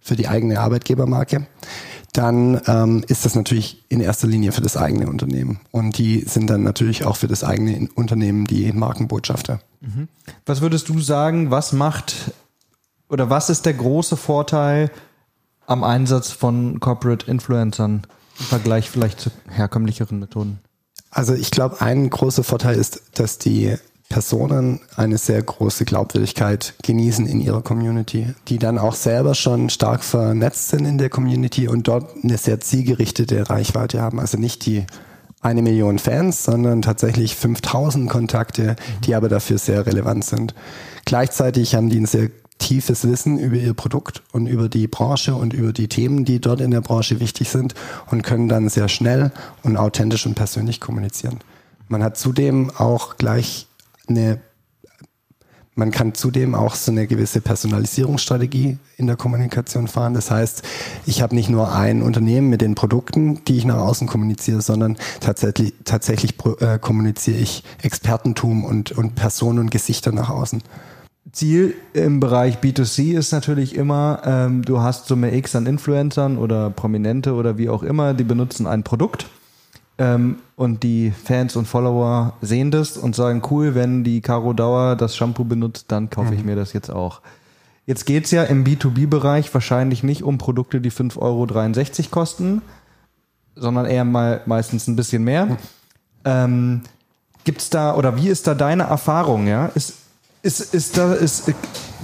für 0.00 0.16
die 0.16 0.28
eigene 0.28 0.60
Arbeitgebermarke, 0.60 1.46
dann 2.12 2.60
ähm, 2.66 3.04
ist 3.06 3.24
das 3.24 3.34
natürlich 3.34 3.84
in 3.88 4.00
erster 4.00 4.26
Linie 4.26 4.52
für 4.52 4.62
das 4.62 4.76
eigene 4.76 5.08
Unternehmen. 5.08 5.60
Und 5.70 5.98
die 5.98 6.22
sind 6.22 6.48
dann 6.48 6.62
natürlich 6.62 7.04
auch 7.04 7.16
für 7.16 7.28
das 7.28 7.44
eigene 7.44 7.88
Unternehmen 7.94 8.46
die 8.46 8.72
Markenbotschafter. 8.72 9.60
Mhm. 9.80 10.08
Was 10.46 10.60
würdest 10.60 10.88
du 10.88 10.98
sagen, 11.00 11.50
was 11.50 11.72
macht 11.72 12.32
oder 13.08 13.30
was 13.30 13.50
ist 13.50 13.66
der 13.66 13.74
große 13.74 14.16
Vorteil 14.16 14.90
am 15.66 15.84
Einsatz 15.84 16.30
von 16.30 16.80
Corporate 16.80 17.30
Influencern? 17.30 18.06
Im 18.38 18.46
Vergleich 18.46 18.90
vielleicht 18.90 19.20
zu 19.20 19.30
herkömmlicheren 19.48 20.18
Methoden? 20.18 20.58
Also 21.10 21.34
ich 21.34 21.50
glaube, 21.50 21.80
ein 21.80 22.10
großer 22.10 22.44
Vorteil 22.44 22.76
ist, 22.76 23.02
dass 23.14 23.38
die 23.38 23.76
Personen 24.08 24.80
eine 24.96 25.18
sehr 25.18 25.42
große 25.42 25.84
Glaubwürdigkeit 25.84 26.74
genießen 26.82 27.26
in 27.26 27.40
ihrer 27.40 27.62
Community, 27.62 28.34
die 28.48 28.58
dann 28.58 28.78
auch 28.78 28.94
selber 28.94 29.34
schon 29.34 29.68
stark 29.68 30.02
vernetzt 30.02 30.70
sind 30.70 30.86
in 30.86 30.98
der 30.98 31.10
Community 31.10 31.68
und 31.68 31.88
dort 31.88 32.10
eine 32.22 32.38
sehr 32.38 32.60
zielgerichtete 32.60 33.50
Reichweite 33.50 34.00
haben. 34.00 34.18
Also 34.18 34.38
nicht 34.38 34.64
die 34.64 34.86
eine 35.40 35.62
Million 35.62 35.98
Fans, 35.98 36.44
sondern 36.44 36.82
tatsächlich 36.82 37.36
5000 37.36 38.10
Kontakte, 38.10 38.76
die 39.04 39.14
aber 39.14 39.28
dafür 39.28 39.58
sehr 39.58 39.86
relevant 39.86 40.24
sind. 40.24 40.54
Gleichzeitig 41.04 41.74
haben 41.74 41.90
die 41.90 42.00
ein 42.00 42.06
sehr 42.06 42.30
tiefes 42.58 43.06
Wissen 43.08 43.38
über 43.38 43.56
ihr 43.56 43.74
Produkt 43.74 44.22
und 44.32 44.46
über 44.46 44.68
die 44.68 44.88
Branche 44.88 45.34
und 45.34 45.52
über 45.52 45.72
die 45.72 45.88
Themen, 45.88 46.24
die 46.24 46.40
dort 46.40 46.60
in 46.60 46.70
der 46.70 46.80
Branche 46.80 47.20
wichtig 47.20 47.48
sind 47.48 47.74
und 48.10 48.22
können 48.22 48.48
dann 48.48 48.68
sehr 48.68 48.88
schnell 48.88 49.32
und 49.62 49.76
authentisch 49.76 50.26
und 50.26 50.34
persönlich 50.34 50.80
kommunizieren. 50.80 51.38
Man 51.88 52.02
hat 52.02 52.18
zudem 52.18 52.70
auch 52.76 53.16
gleich 53.16 53.66
eine 54.08 54.40
Man 55.74 55.92
kann 55.92 56.12
zudem 56.12 56.56
auch 56.56 56.74
so 56.74 56.90
eine 56.90 57.06
gewisse 57.06 57.40
Personalisierungsstrategie 57.40 58.78
in 58.96 59.06
der 59.06 59.14
Kommunikation 59.14 59.86
fahren. 59.86 60.12
Das 60.12 60.28
heißt, 60.28 60.64
ich 61.06 61.22
habe 61.22 61.36
nicht 61.36 61.48
nur 61.48 61.72
ein 61.72 62.02
Unternehmen 62.02 62.50
mit 62.50 62.62
den 62.62 62.74
Produkten, 62.74 63.44
die 63.44 63.58
ich 63.58 63.64
nach 63.64 63.76
außen 63.76 64.08
kommuniziere, 64.08 64.60
sondern 64.60 64.96
tatsächlich, 65.20 65.74
tatsächlich 65.84 66.34
äh, 66.58 66.80
kommuniziere 66.80 67.38
ich 67.38 67.62
Expertentum 67.80 68.64
und, 68.64 68.90
und 68.90 69.14
Personen 69.14 69.60
und 69.60 69.70
Gesichter 69.70 70.10
nach 70.10 70.30
außen. 70.30 70.64
Ziel 71.32 71.74
im 71.92 72.20
Bereich 72.20 72.58
B2C 72.58 73.16
ist 73.16 73.32
natürlich 73.32 73.74
immer, 73.74 74.22
ähm, 74.24 74.62
du 74.62 74.80
hast 74.80 75.06
Summe 75.06 75.34
X 75.34 75.54
an 75.56 75.66
Influencern 75.66 76.38
oder 76.38 76.70
Prominente 76.70 77.34
oder 77.34 77.58
wie 77.58 77.68
auch 77.68 77.82
immer, 77.82 78.14
die 78.14 78.24
benutzen 78.24 78.66
ein 78.66 78.82
Produkt 78.82 79.26
ähm, 79.98 80.38
und 80.56 80.82
die 80.82 81.10
Fans 81.10 81.56
und 81.56 81.66
Follower 81.66 82.34
sehen 82.40 82.70
das 82.70 82.96
und 82.96 83.14
sagen, 83.14 83.42
cool, 83.50 83.74
wenn 83.74 84.04
die 84.04 84.20
Caro 84.20 84.52
Dauer 84.52 84.96
das 84.96 85.16
Shampoo 85.16 85.44
benutzt, 85.44 85.86
dann 85.88 86.08
kaufe 86.08 86.34
ich 86.34 86.40
mhm. 86.40 86.46
mir 86.46 86.56
das 86.56 86.72
jetzt 86.72 86.90
auch. 86.90 87.20
Jetzt 87.84 88.06
geht's 88.06 88.30
ja 88.30 88.44
im 88.44 88.64
B2B-Bereich 88.64 89.52
wahrscheinlich 89.52 90.02
nicht 90.02 90.22
um 90.22 90.38
Produkte, 90.38 90.80
die 90.80 90.92
5,63 90.92 91.18
Euro 91.18 92.08
kosten, 92.10 92.62
sondern 93.56 93.86
eher 93.86 94.04
mal 94.04 94.42
meistens 94.46 94.86
ein 94.86 94.96
bisschen 94.96 95.24
mehr. 95.24 95.46
Mhm. 95.46 95.56
Ähm, 96.24 96.80
gibt's 97.44 97.70
da 97.70 97.94
oder 97.94 98.16
wie 98.16 98.28
ist 98.28 98.46
da 98.46 98.54
deine 98.54 98.84
Erfahrung? 98.84 99.46
Ja, 99.46 99.66
ist 99.66 99.94
ist, 100.42 100.74
ist 100.74 100.96
da 100.96 101.14
ist 101.14 101.44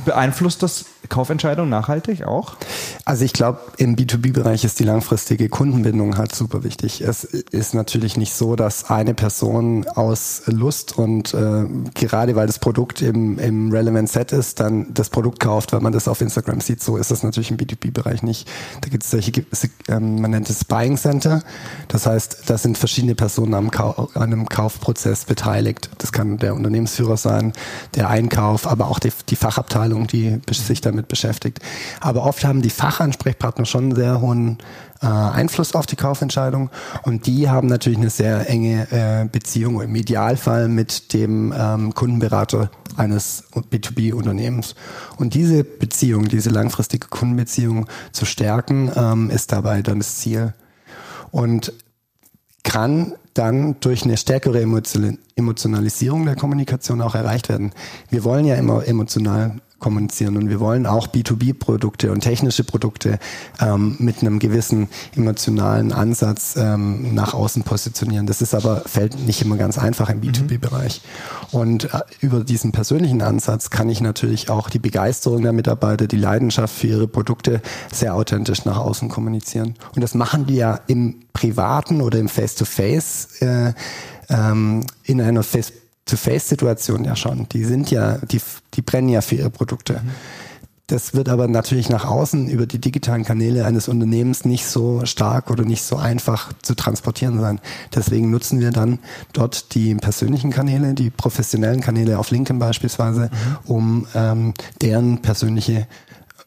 beeinflusst 0.05 0.63
das 0.63 0.85
Kaufentscheidung 1.09 1.69
nachhaltig 1.69 2.25
auch? 2.25 2.57
Also 3.05 3.25
ich 3.25 3.33
glaube, 3.33 3.61
im 3.77 3.97
B2B-Bereich 3.97 4.65
ist 4.65 4.81
die 4.81 4.85
langfristige 4.85 5.49
Kundenbindung 5.49 6.17
halt 6.17 6.35
super 6.35 6.65
wichtig. 6.65 7.03
Es 7.03 7.25
ist 7.25 7.75
natürlich 7.75 8.17
nicht 8.17 8.35
so, 8.35 8.57
dass 8.57 8.91
eine 8.91 9.15
Person 9.15 9.87
aus 9.87 10.43
Lust 10.47 10.97
und 10.97 11.35
äh, 11.35 11.67
gerade 11.95 12.37
weil 12.37 12.47
das 12.47 12.59
Produkt 12.59 13.03
im, 13.03 13.39
im 13.39 13.71
Relevant 13.71 14.09
Set 14.09 14.33
ist, 14.33 14.61
dann 14.61 14.93
das 14.95 15.11
Produkt 15.11 15.41
kauft, 15.41 15.73
weil 15.73 15.81
man 15.81 15.93
das 15.93 16.09
auf 16.09 16.21
Instagram 16.21 16.61
sieht. 16.61 16.83
So 16.83 16.97
ist 16.97 17.11
das 17.11 17.23
natürlich 17.23 17.51
im 17.51 17.59
B2B-Bereich 17.59 18.23
nicht. 18.23 18.49
Da 18.81 18.89
gibt 18.89 19.05
es 19.05 19.11
solche, 19.11 19.33
ähm, 19.89 20.21
man 20.21 20.31
nennt 20.31 20.49
es 20.49 20.65
Buying 20.65 20.97
Center. 20.97 21.43
Das 21.89 22.07
heißt, 22.07 22.45
da 22.47 22.57
sind 22.57 22.79
verschiedene 22.79 23.15
Personen 23.15 23.55
am 23.55 23.71
Kau 23.71 24.09
an 24.15 24.23
einem 24.23 24.49
Kaufprozess 24.49 25.27
beteiligt. 25.27 25.91
Das 25.99 26.13
kann 26.13 26.39
der 26.39 26.55
Unternehmensführer 26.55 27.17
sein, 27.17 27.53
der 27.95 28.09
Einkauf, 28.09 28.67
aber 28.67 28.89
auch 28.89 28.99
die, 28.99 29.13
die 29.29 29.37
Fachabteilung, 29.37 29.84
die 30.07 30.41
sich 30.51 30.81
damit 30.81 31.09
beschäftigt. 31.09 31.61
Aber 32.01 32.25
oft 32.25 32.45
haben 32.45 32.63
die 32.63 32.71
Fachansprechpartner 32.71 33.67
schon 33.67 33.85
einen 33.85 33.95
sehr 33.95 34.21
hohen 34.21 34.59
äh, 35.03 35.07
Einfluss 35.07 35.75
auf 35.75 35.87
die 35.87 35.97
Kaufentscheidung 35.97 36.71
und 37.03 37.27
die 37.27 37.49
haben 37.51 37.69
natürlich 37.69 37.99
eine 37.99 38.11
sehr 38.11 38.49
enge 38.49 38.91
äh, 38.91 39.29
Beziehung 39.31 39.81
im 39.81 39.95
Idealfall 39.95 40.69
mit 40.69 41.13
dem 41.13 41.53
ähm, 41.57 41.95
Kundenberater 41.95 42.71
eines 42.97 43.45
B2B-Unternehmens. 43.53 44.75
Und 45.17 45.35
diese 45.35 45.65
Beziehung, 45.65 46.29
diese 46.29 46.51
langfristige 46.51 47.09
Kundenbeziehung 47.09 47.87
zu 48.13 48.25
stärken, 48.25 48.91
ähm, 48.95 49.31
ist 49.31 49.53
dabei 49.53 49.83
dann 49.83 49.99
das 49.99 50.17
Ziel. 50.17 50.55
Und 51.31 51.73
kann 52.63 53.15
dann 53.35 53.77
durch 53.81 54.05
eine 54.05 54.17
stärkere 54.17 54.63
Emotionalisierung 54.63 56.25
der 56.25 56.37
Kommunikation 56.37 57.03
auch 57.03 57.15
erreicht 57.15 57.49
werden. 57.49 57.73
Wir 58.09 58.25
wollen 58.25 58.45
ja 58.47 58.55
immer 58.55 58.87
emotional 58.87 59.61
kommunizieren. 59.85 60.39
Und 60.39 60.49
wir 60.49 60.61
wollen 60.61 60.87
auch 60.87 61.07
B2B-Produkte 61.07 62.11
und 62.11 62.21
technische 62.21 62.65
Produkte 62.65 63.19
ähm, 63.61 63.97
mit 63.99 64.23
einem 64.23 64.39
gewissen 64.39 64.89
emotionalen 65.15 65.93
Ansatz 65.93 66.57
ähm, 66.57 67.15
nach 67.15 67.35
außen 67.35 67.65
positionieren. 67.65 68.27
Das 68.27 68.41
ist 68.41 68.55
aber, 68.55 68.81
fällt 68.87 69.27
nicht 69.27 69.43
immer 69.43 69.59
ganz 69.59 69.77
einfach 69.77 70.09
im 70.09 70.23
B2B-Bereich. 70.23 71.03
Mhm. 71.53 71.59
Und 71.59 71.85
äh, 71.93 72.01
über 72.21 72.45
diesen 72.45 72.73
persönlichen 72.73 73.21
Ansatz 73.21 73.69
kann 73.69 73.91
ich 73.91 74.01
natürlich 74.01 74.49
auch 74.49 74.71
die 74.71 74.79
Begeisterung 74.79 75.43
der 75.43 75.53
Mitarbeiter, 75.53 76.07
die 76.07 76.17
Leidenschaft 76.17 76.75
für 76.75 76.87
ihre 76.87 77.07
Produkte 77.07 77.61
sehr 77.93 78.15
authentisch 78.15 78.65
nach 78.65 78.79
außen 78.79 79.11
kommunizieren. 79.11 79.75
Und 79.95 80.01
das 80.01 80.15
machen 80.15 80.47
die 80.47 80.57
ja 80.57 80.81
im 80.87 81.17
Privaten 81.35 82.01
oder 82.01 82.19
im 82.19 82.31
Face-to-Face 82.31 83.29
-face, 83.43 83.69
äh, 83.69 83.75
ähm, 84.31 84.87
in 85.05 85.21
einer 85.21 85.43
Face 85.43 85.73
To-Face-Situation 86.07 87.05
ja 87.05 87.17
schon. 87.17 87.49
Die 87.51 87.65
sind 87.65 87.91
ja, 87.91 88.19
die, 88.19 88.41
die 88.75 88.83
brennen 88.83 89.09
ja 89.09 89.21
für 89.21 89.37
ihre 89.37 89.51
Produkte. 89.51 89.95
Mhm. 89.95 90.11
Das 90.87 91.15
wird 91.15 91.31
aber 91.31 91.49
natürlich 91.49 91.89
nach 91.89 92.05
außen 92.05 92.47
über 92.51 92.67
die 92.67 92.79
digitalen 92.79 93.25
Kanäle 93.25 93.65
eines 93.65 93.89
Unternehmens 93.89 94.45
nicht 94.45 94.67
so 94.67 95.07
stark 95.07 95.51
oder 95.51 95.65
nicht 95.65 95.83
so 95.83 95.97
einfach 95.97 96.53
zu 96.61 96.75
transportieren 96.75 97.41
sein. 97.41 97.59
Deswegen 97.95 98.31
nutzen 98.31 98.61
wir 98.61 98.71
dann 98.71 98.99
dort 99.33 99.75
die 99.75 99.95
persönlichen 99.95 100.51
Kanäle, 100.51 100.93
die 100.93 101.09
professionellen 101.09 101.81
Kanäle 101.81 102.19
auf 102.19 102.31
LinkedIn 102.31 102.59
beispielsweise, 102.59 103.31
mhm. 103.31 103.57
um 103.65 104.07
ähm, 104.15 104.55
deren 104.83 105.23
persönliche 105.23 105.87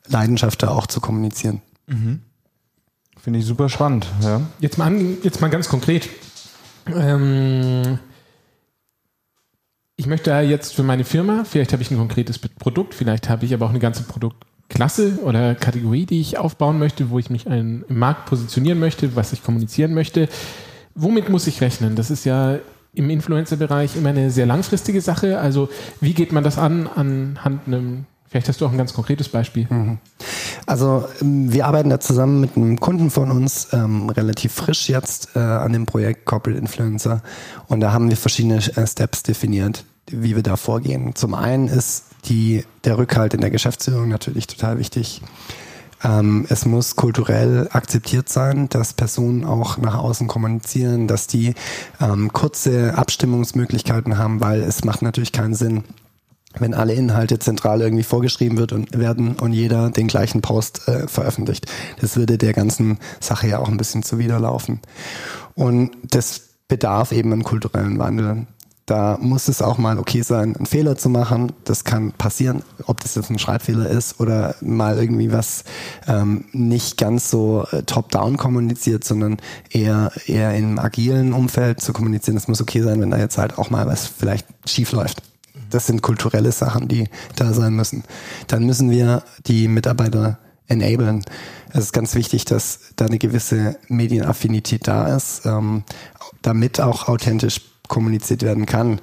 Leidenschaft 0.05 0.61
da 0.61 0.69
auch 0.69 0.85
zu 0.85 1.01
kommunizieren. 1.01 1.61
Mhm. 1.87 2.21
Finde 3.19 3.39
ich 3.39 3.45
super 3.45 3.69
spannend. 3.69 4.05
Ja. 4.21 4.41
Jetzt 4.59 4.77
mal, 4.77 4.93
jetzt 5.23 5.41
mal 5.41 5.49
ganz 5.49 5.67
konkret. 5.67 6.09
Ähm, 6.95 7.97
ich 9.97 10.05
möchte 10.05 10.31
jetzt 10.31 10.75
für 10.75 10.83
meine 10.83 11.03
Firma, 11.03 11.43
vielleicht 11.43 11.73
habe 11.73 11.81
ich 11.81 11.89
ein 11.89 11.97
konkretes 11.97 12.37
Produkt, 12.37 12.93
vielleicht 12.93 13.29
habe 13.29 13.45
ich 13.45 13.53
aber 13.53 13.65
auch 13.65 13.71
eine 13.71 13.79
ganze 13.79 14.03
Produktklasse 14.03 15.19
oder 15.23 15.55
Kategorie, 15.55 16.05
die 16.05 16.21
ich 16.21 16.37
aufbauen 16.37 16.77
möchte, 16.77 17.09
wo 17.09 17.17
ich 17.17 17.31
mich 17.31 17.47
im 17.47 17.83
Markt 17.89 18.27
positionieren 18.27 18.79
möchte, 18.79 19.15
was 19.15 19.33
ich 19.33 19.43
kommunizieren 19.43 19.95
möchte. 19.95 20.29
Womit 20.93 21.29
muss 21.29 21.47
ich 21.47 21.61
rechnen? 21.61 21.95
Das 21.95 22.11
ist 22.11 22.25
ja 22.25 22.59
im 22.93 23.09
Influencer-Bereich 23.09 23.95
immer 23.95 24.09
eine 24.09 24.29
sehr 24.29 24.45
langfristige 24.45 25.01
Sache. 25.01 25.39
Also 25.39 25.67
wie 25.99 26.13
geht 26.13 26.31
man 26.31 26.43
das 26.43 26.59
an 26.59 26.87
anhand 26.87 27.65
einem 27.65 28.05
Vielleicht 28.29 28.49
hast 28.49 28.59
du 28.59 28.65
auch 28.65 28.71
ein 28.71 28.77
ganz 28.77 28.93
konkretes 28.93 29.29
Beispiel. 29.29 29.67
Mhm. 29.69 29.99
Also 30.65 31.07
ähm, 31.21 31.51
wir 31.51 31.65
arbeiten 31.65 31.89
da 31.89 31.99
zusammen 31.99 32.41
mit 32.41 32.57
einem 32.57 32.79
Kunden 32.79 33.09
von 33.09 33.31
uns, 33.31 33.69
ähm, 33.71 34.09
relativ 34.09 34.53
frisch 34.53 34.89
jetzt 34.89 35.29
äh, 35.35 35.39
an 35.39 35.71
dem 35.71 35.85
Projekt 35.85 36.25
Corporate 36.25 36.59
Influencer. 36.59 37.21
Und 37.67 37.79
da 37.79 37.93
haben 37.93 38.09
wir 38.09 38.17
verschiedene 38.17 38.57
äh, 38.57 38.85
Steps 38.85 39.23
definiert, 39.23 39.85
wie 40.09 40.35
wir 40.35 40.43
da 40.43 40.57
vorgehen. 40.57 41.15
Zum 41.15 41.33
einen 41.33 41.69
ist 41.69 42.03
die, 42.25 42.65
der 42.83 42.97
Rückhalt 42.97 43.33
in 43.33 43.41
der 43.41 43.51
Geschäftsführung 43.51 44.09
natürlich 44.09 44.47
total 44.47 44.77
wichtig. 44.77 45.21
Ähm, 46.03 46.45
es 46.49 46.65
muss 46.65 46.95
kulturell 46.95 47.69
akzeptiert 47.71 48.29
sein, 48.29 48.67
dass 48.69 48.93
Personen 48.93 49.45
auch 49.45 49.77
nach 49.77 49.95
außen 49.95 50.27
kommunizieren, 50.27 51.07
dass 51.07 51.27
die 51.27 51.55
ähm, 52.01 52.31
kurze 52.33 52.95
Abstimmungsmöglichkeiten 52.95 54.17
haben, 54.17 54.41
weil 54.41 54.61
es 54.61 54.83
macht 54.83 55.01
natürlich 55.01 55.31
keinen 55.31 55.55
Sinn, 55.55 55.85
wenn 56.59 56.73
alle 56.73 56.93
Inhalte 56.93 57.39
zentral 57.39 57.81
irgendwie 57.81 58.03
vorgeschrieben 58.03 58.57
wird 58.57 58.73
und 58.73 58.97
werden 58.97 59.35
und 59.35 59.53
jeder 59.53 59.89
den 59.89 60.07
gleichen 60.07 60.41
Post 60.41 60.87
äh, 60.87 61.07
veröffentlicht. 61.07 61.65
Das 62.01 62.15
würde 62.15 62.37
der 62.37 62.53
ganzen 62.53 62.99
Sache 63.19 63.47
ja 63.47 63.59
auch 63.59 63.69
ein 63.69 63.77
bisschen 63.77 64.03
zuwiderlaufen. 64.03 64.81
Und 65.55 65.91
das 66.03 66.41
bedarf 66.67 67.11
eben 67.11 67.33
einen 67.33 67.43
kulturellen 67.43 67.99
Wandel. 67.99 68.47
Da 68.85 69.17
muss 69.19 69.49
es 69.49 69.61
auch 69.61 69.77
mal 69.77 69.99
okay 69.99 70.21
sein, 70.21 70.55
einen 70.55 70.65
Fehler 70.65 70.95
zu 70.95 71.09
machen. 71.09 71.51
Das 71.65 71.83
kann 71.83 72.13
passieren, 72.13 72.63
ob 72.85 73.01
das 73.01 73.15
jetzt 73.15 73.29
ein 73.29 73.37
Schreibfehler 73.37 73.89
ist 73.89 74.21
oder 74.21 74.55
mal 74.61 74.97
irgendwie 74.97 75.33
was 75.33 75.65
ähm, 76.07 76.45
nicht 76.53 76.97
ganz 76.97 77.29
so 77.29 77.67
äh, 77.71 77.83
top-down 77.83 78.37
kommuniziert, 78.37 79.03
sondern 79.03 79.37
eher 79.69 80.13
eher 80.25 80.55
im 80.55 80.79
agilen 80.79 81.33
Umfeld 81.33 81.81
zu 81.81 81.91
kommunizieren. 81.91 82.35
Das 82.35 82.47
muss 82.47 82.61
okay 82.61 82.81
sein, 82.81 83.01
wenn 83.01 83.11
da 83.11 83.17
jetzt 83.17 83.37
halt 83.37 83.57
auch 83.57 83.69
mal 83.69 83.87
was 83.87 84.07
vielleicht 84.07 84.47
schief 84.65 84.93
läuft. 84.93 85.21
Das 85.69 85.87
sind 85.87 86.01
kulturelle 86.01 86.51
Sachen, 86.51 86.87
die 86.87 87.09
da 87.35 87.53
sein 87.53 87.73
müssen. 87.73 88.03
Dann 88.47 88.65
müssen 88.65 88.89
wir 88.89 89.23
die 89.45 89.67
Mitarbeiter 89.67 90.39
enablen. 90.67 91.23
Es 91.71 91.85
ist 91.85 91.93
ganz 91.93 92.15
wichtig, 92.15 92.45
dass 92.45 92.79
da 92.95 93.05
eine 93.05 93.17
gewisse 93.17 93.77
Medienaffinität 93.87 94.87
da 94.87 95.15
ist, 95.15 95.45
ähm, 95.45 95.83
damit 96.41 96.79
auch 96.79 97.07
authentisch 97.07 97.61
kommuniziert 97.87 98.43
werden 98.43 98.65
kann. 98.65 98.99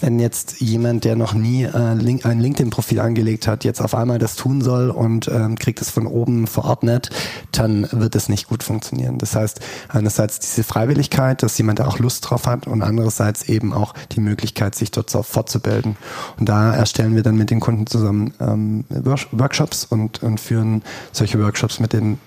Wenn 0.00 0.18
jetzt 0.18 0.60
jemand, 0.60 1.04
der 1.04 1.16
noch 1.16 1.34
nie 1.34 1.64
äh, 1.64 1.72
ein 1.74 2.40
LinkedIn-Profil 2.40 3.00
angelegt 3.00 3.46
hat, 3.46 3.64
jetzt 3.64 3.80
auf 3.80 3.94
einmal 3.94 4.18
das 4.18 4.36
tun 4.36 4.60
soll 4.60 4.90
und 4.90 5.28
ähm, 5.28 5.56
kriegt 5.56 5.80
es 5.80 5.90
von 5.90 6.06
oben 6.06 6.46
verordnet, 6.46 7.10
dann 7.52 7.88
wird 7.92 8.14
es 8.14 8.28
nicht 8.28 8.48
gut 8.48 8.62
funktionieren. 8.62 9.18
Das 9.18 9.34
heißt, 9.34 9.60
einerseits 9.88 10.38
diese 10.40 10.64
Freiwilligkeit, 10.64 11.42
dass 11.42 11.56
jemand 11.58 11.78
da 11.78 11.86
auch 11.86 11.98
Lust 11.98 12.28
drauf 12.28 12.46
hat 12.46 12.66
und 12.66 12.82
andererseits 12.82 13.48
eben 13.48 13.72
auch 13.72 13.94
die 14.12 14.20
Möglichkeit, 14.20 14.74
sich 14.74 14.90
dort 14.90 15.10
fortzubilden. 15.10 15.96
Und 16.38 16.48
da 16.48 16.74
erstellen 16.74 17.14
wir 17.14 17.22
dann 17.22 17.36
mit 17.36 17.50
den 17.50 17.60
Kunden 17.60 17.86
zusammen 17.86 18.34
ähm, 18.40 18.84
Workshops 18.90 19.84
und, 19.84 20.22
und 20.22 20.40
führen 20.40 20.82
solche 21.12 21.42
Workshops 21.42 21.80
mit 21.80 21.92
den 21.92 22.18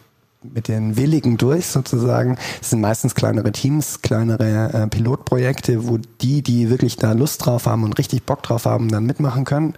mit 0.43 0.67
den 0.67 0.95
Willigen 0.95 1.37
durch 1.37 1.67
sozusagen. 1.67 2.37
Es 2.61 2.69
sind 2.69 2.81
meistens 2.81 3.15
kleinere 3.15 3.51
Teams, 3.51 4.01
kleinere 4.01 4.73
äh, 4.73 4.87
Pilotprojekte, 4.87 5.87
wo 5.87 5.99
die, 6.21 6.41
die 6.41 6.69
wirklich 6.69 6.95
da 6.95 7.11
Lust 7.11 7.45
drauf 7.45 7.65
haben 7.65 7.83
und 7.83 7.97
richtig 7.97 8.23
Bock 8.23 8.43
drauf 8.43 8.65
haben, 8.65 8.89
dann 8.89 9.05
mitmachen 9.05 9.43
können. 9.43 9.75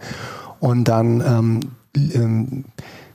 Und 0.60 0.86
dann 0.86 1.22
ähm, 1.22 1.60
ähm, 2.14 2.66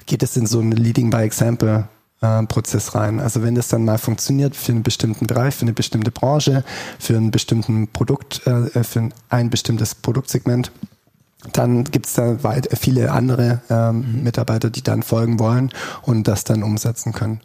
geht 0.07 0.23
es 0.23 0.37
in 0.37 0.47
so 0.47 0.59
einen 0.59 0.73
Leading 0.73 1.11
by 1.11 1.19
Example 1.19 1.89
äh, 2.21 2.43
Prozess 2.45 2.95
rein. 2.95 3.21
Also 3.21 3.43
wenn 3.43 3.55
das 3.55 3.69
dann 3.69 3.85
mal 3.85 3.99
funktioniert 3.99 4.57
für 4.57 4.73
einen 4.73 4.83
bestimmten 4.83 5.27
Bereich, 5.27 5.55
für 5.55 5.63
eine 5.63 5.73
bestimmte 5.73 6.11
Branche, 6.11 6.65
für 6.99 7.17
einen 7.17 7.31
bestimmten 7.31 7.89
Produkt, 7.89 8.47
äh, 8.47 8.83
für 8.83 9.09
ein 9.29 9.51
bestimmtes 9.51 9.95
Produktsegment, 9.95 10.73
dann 11.53 11.85
gibt 11.85 12.07
es 12.07 12.15
da 12.15 12.43
weit, 12.43 12.69
viele 12.79 13.13
andere 13.13 13.61
ähm, 13.71 14.17
mhm. 14.17 14.23
Mitarbeiter, 14.23 14.71
die 14.71 14.83
dann 14.83 15.03
folgen 15.03 15.39
wollen 15.39 15.71
und 16.03 16.29
das 16.29 16.45
dann 16.45 16.63
umsetzen 16.63 17.13
können. 17.13 17.41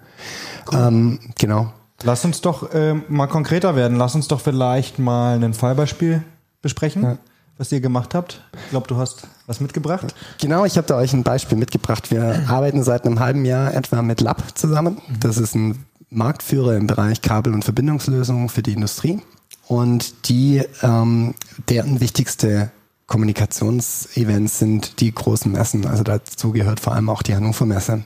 Cool. 0.71 0.79
Ähm, 0.79 1.19
genau. 1.37 1.71
Lass 2.03 2.25
uns 2.25 2.41
doch 2.41 2.73
äh, 2.73 2.93
mal 2.93 3.27
konkreter 3.27 3.75
werden. 3.75 3.97
Lass 3.97 4.15
uns 4.15 4.27
doch 4.27 4.41
vielleicht 4.41 4.97
mal 4.99 5.43
ein 5.43 5.53
Fallbeispiel 5.53 6.23
besprechen. 6.61 7.03
Ja 7.03 7.17
was 7.61 7.71
ihr 7.71 7.79
gemacht 7.79 8.15
habt. 8.15 8.41
Ich 8.63 8.71
glaube, 8.71 8.87
du 8.87 8.97
hast 8.97 9.27
was 9.45 9.59
mitgebracht. 9.59 10.15
Genau, 10.39 10.65
ich 10.65 10.77
habe 10.77 10.87
da 10.87 10.97
euch 10.97 11.13
ein 11.13 11.21
Beispiel 11.21 11.59
mitgebracht. 11.59 12.09
Wir 12.09 12.43
arbeiten 12.47 12.81
seit 12.81 13.05
einem 13.05 13.19
halben 13.19 13.45
Jahr 13.45 13.75
etwa 13.75 14.01
mit 14.01 14.19
Lab 14.19 14.57
zusammen. 14.57 14.97
Das 15.19 15.37
ist 15.37 15.53
ein 15.53 15.85
Marktführer 16.09 16.75
im 16.75 16.87
Bereich 16.87 17.21
Kabel- 17.21 17.53
und 17.53 17.63
Verbindungslösungen 17.63 18.49
für 18.49 18.63
die 18.63 18.73
Industrie. 18.73 19.21
Und 19.67 20.27
die, 20.27 20.63
ähm, 20.81 21.35
deren 21.69 22.01
wichtigste 22.01 22.71
Kommunikationsevents 23.11 24.59
sind 24.59 25.01
die 25.01 25.13
großen 25.13 25.51
Messen. 25.51 25.85
Also 25.85 26.01
dazu 26.01 26.53
gehört 26.53 26.79
vor 26.79 26.93
allem 26.93 27.09
auch 27.09 27.21
die 27.21 27.35
Hannover 27.35 27.65
Messe. 27.65 28.05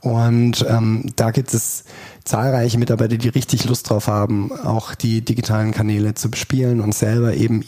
Und 0.00 0.64
ähm, 0.68 1.10
da 1.16 1.32
gibt 1.32 1.52
es 1.52 1.82
zahlreiche 2.22 2.78
Mitarbeiter, 2.78 3.16
die 3.16 3.30
richtig 3.30 3.64
Lust 3.64 3.90
drauf 3.90 4.06
haben, 4.06 4.52
auch 4.52 4.94
die 4.94 5.22
digitalen 5.22 5.72
Kanäle 5.72 6.14
zu 6.14 6.30
bespielen 6.30 6.80
und 6.80 6.94
selber 6.94 7.34
eben 7.34 7.64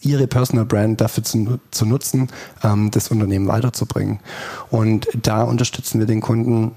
ihre 0.00 0.26
Personal 0.26 0.64
Brand 0.64 1.02
dafür 1.02 1.22
zu, 1.22 1.60
zu 1.70 1.84
nutzen, 1.84 2.28
ähm, 2.64 2.90
das 2.90 3.10
Unternehmen 3.10 3.48
weiterzubringen. 3.48 4.20
Und 4.70 5.08
da 5.22 5.42
unterstützen 5.42 5.98
wir 5.98 6.06
den 6.06 6.22
Kunden 6.22 6.72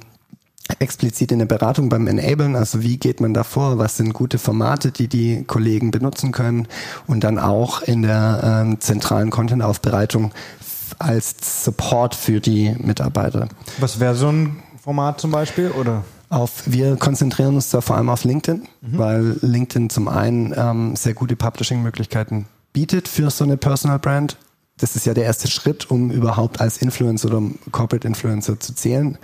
explizit 0.79 1.31
in 1.31 1.39
der 1.39 1.45
Beratung 1.45 1.89
beim 1.89 2.07
Enablen, 2.07 2.55
also 2.55 2.81
wie 2.83 2.97
geht 2.97 3.21
man 3.21 3.33
da 3.33 3.43
vor, 3.43 3.77
was 3.79 3.97
sind 3.97 4.13
gute 4.13 4.38
Formate, 4.38 4.91
die 4.91 5.07
die 5.07 5.43
Kollegen 5.45 5.91
benutzen 5.91 6.31
können 6.31 6.67
und 7.07 7.23
dann 7.23 7.39
auch 7.39 7.81
in 7.81 8.03
der 8.03 8.41
ähm, 8.43 8.79
zentralen 8.79 9.31
Content-Aufbereitung 9.31 10.31
als 10.99 11.63
Support 11.63 12.15
für 12.15 12.39
die 12.39 12.75
Mitarbeiter. 12.79 13.49
Was 13.79 13.99
wäre 13.99 14.15
so 14.15 14.29
ein 14.29 14.63
Format 14.81 15.19
zum 15.19 15.31
Beispiel 15.31 15.71
oder? 15.71 16.03
Auf, 16.29 16.63
wir 16.65 16.95
konzentrieren 16.97 17.55
uns 17.55 17.71
da 17.71 17.81
vor 17.81 17.97
allem 17.97 18.09
auf 18.09 18.23
LinkedIn, 18.23 18.67
mhm. 18.81 18.97
weil 18.97 19.35
LinkedIn 19.41 19.89
zum 19.89 20.07
einen 20.07 20.53
ähm, 20.55 20.95
sehr 20.95 21.15
gute 21.15 21.35
Publishing-Möglichkeiten 21.35 22.45
bietet 22.71 23.07
für 23.07 23.31
so 23.31 23.43
eine 23.43 23.57
Personal 23.57 23.97
Brand. 23.97 24.38
Das 24.79 24.95
ist 24.95 25.05
ja 25.05 25.13
der 25.13 25.25
erste 25.25 25.48
Schritt, 25.50 25.89
um 25.91 26.12
überhaupt 26.12 26.62
als 26.62 26.77
Influencer 26.77 27.27
oder 27.29 27.41
Corporate 27.71 28.07
Influencer 28.07 28.59
zu 28.59 28.74
zählen. 28.74 29.17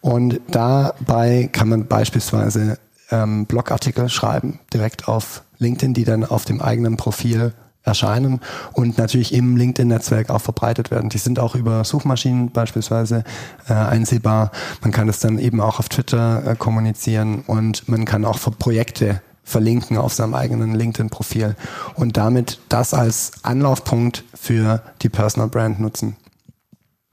Und 0.00 0.40
dabei 0.50 1.48
kann 1.52 1.68
man 1.68 1.86
beispielsweise 1.86 2.78
ähm, 3.10 3.46
Blogartikel 3.46 4.08
schreiben, 4.08 4.60
direkt 4.72 5.08
auf 5.08 5.42
LinkedIn, 5.58 5.94
die 5.94 6.04
dann 6.04 6.24
auf 6.24 6.44
dem 6.44 6.60
eigenen 6.60 6.96
Profil 6.96 7.52
erscheinen 7.84 8.40
und 8.72 8.96
natürlich 8.96 9.34
im 9.34 9.56
LinkedIn-Netzwerk 9.56 10.30
auch 10.30 10.40
verbreitet 10.40 10.90
werden. 10.90 11.10
Die 11.10 11.18
sind 11.18 11.38
auch 11.38 11.54
über 11.54 11.84
Suchmaschinen 11.84 12.50
beispielsweise 12.50 13.24
äh, 13.68 13.74
einsehbar. 13.74 14.50
Man 14.80 14.90
kann 14.90 15.08
es 15.08 15.20
dann 15.20 15.38
eben 15.38 15.60
auch 15.60 15.78
auf 15.78 15.90
Twitter 15.90 16.46
äh, 16.46 16.56
kommunizieren 16.56 17.42
und 17.46 17.88
man 17.88 18.06
kann 18.06 18.24
auch 18.24 18.38
für 18.38 18.50
Projekte 18.50 19.20
verlinken 19.44 19.96
auf 19.98 20.12
seinem 20.12 20.34
eigenen 20.34 20.74
LinkedIn-Profil 20.74 21.54
und 21.94 22.16
damit 22.16 22.58
das 22.68 22.94
als 22.94 23.32
Anlaufpunkt 23.42 24.24
für 24.34 24.82
die 25.02 25.08
Personal 25.08 25.48
Brand 25.48 25.80
nutzen. 25.80 26.16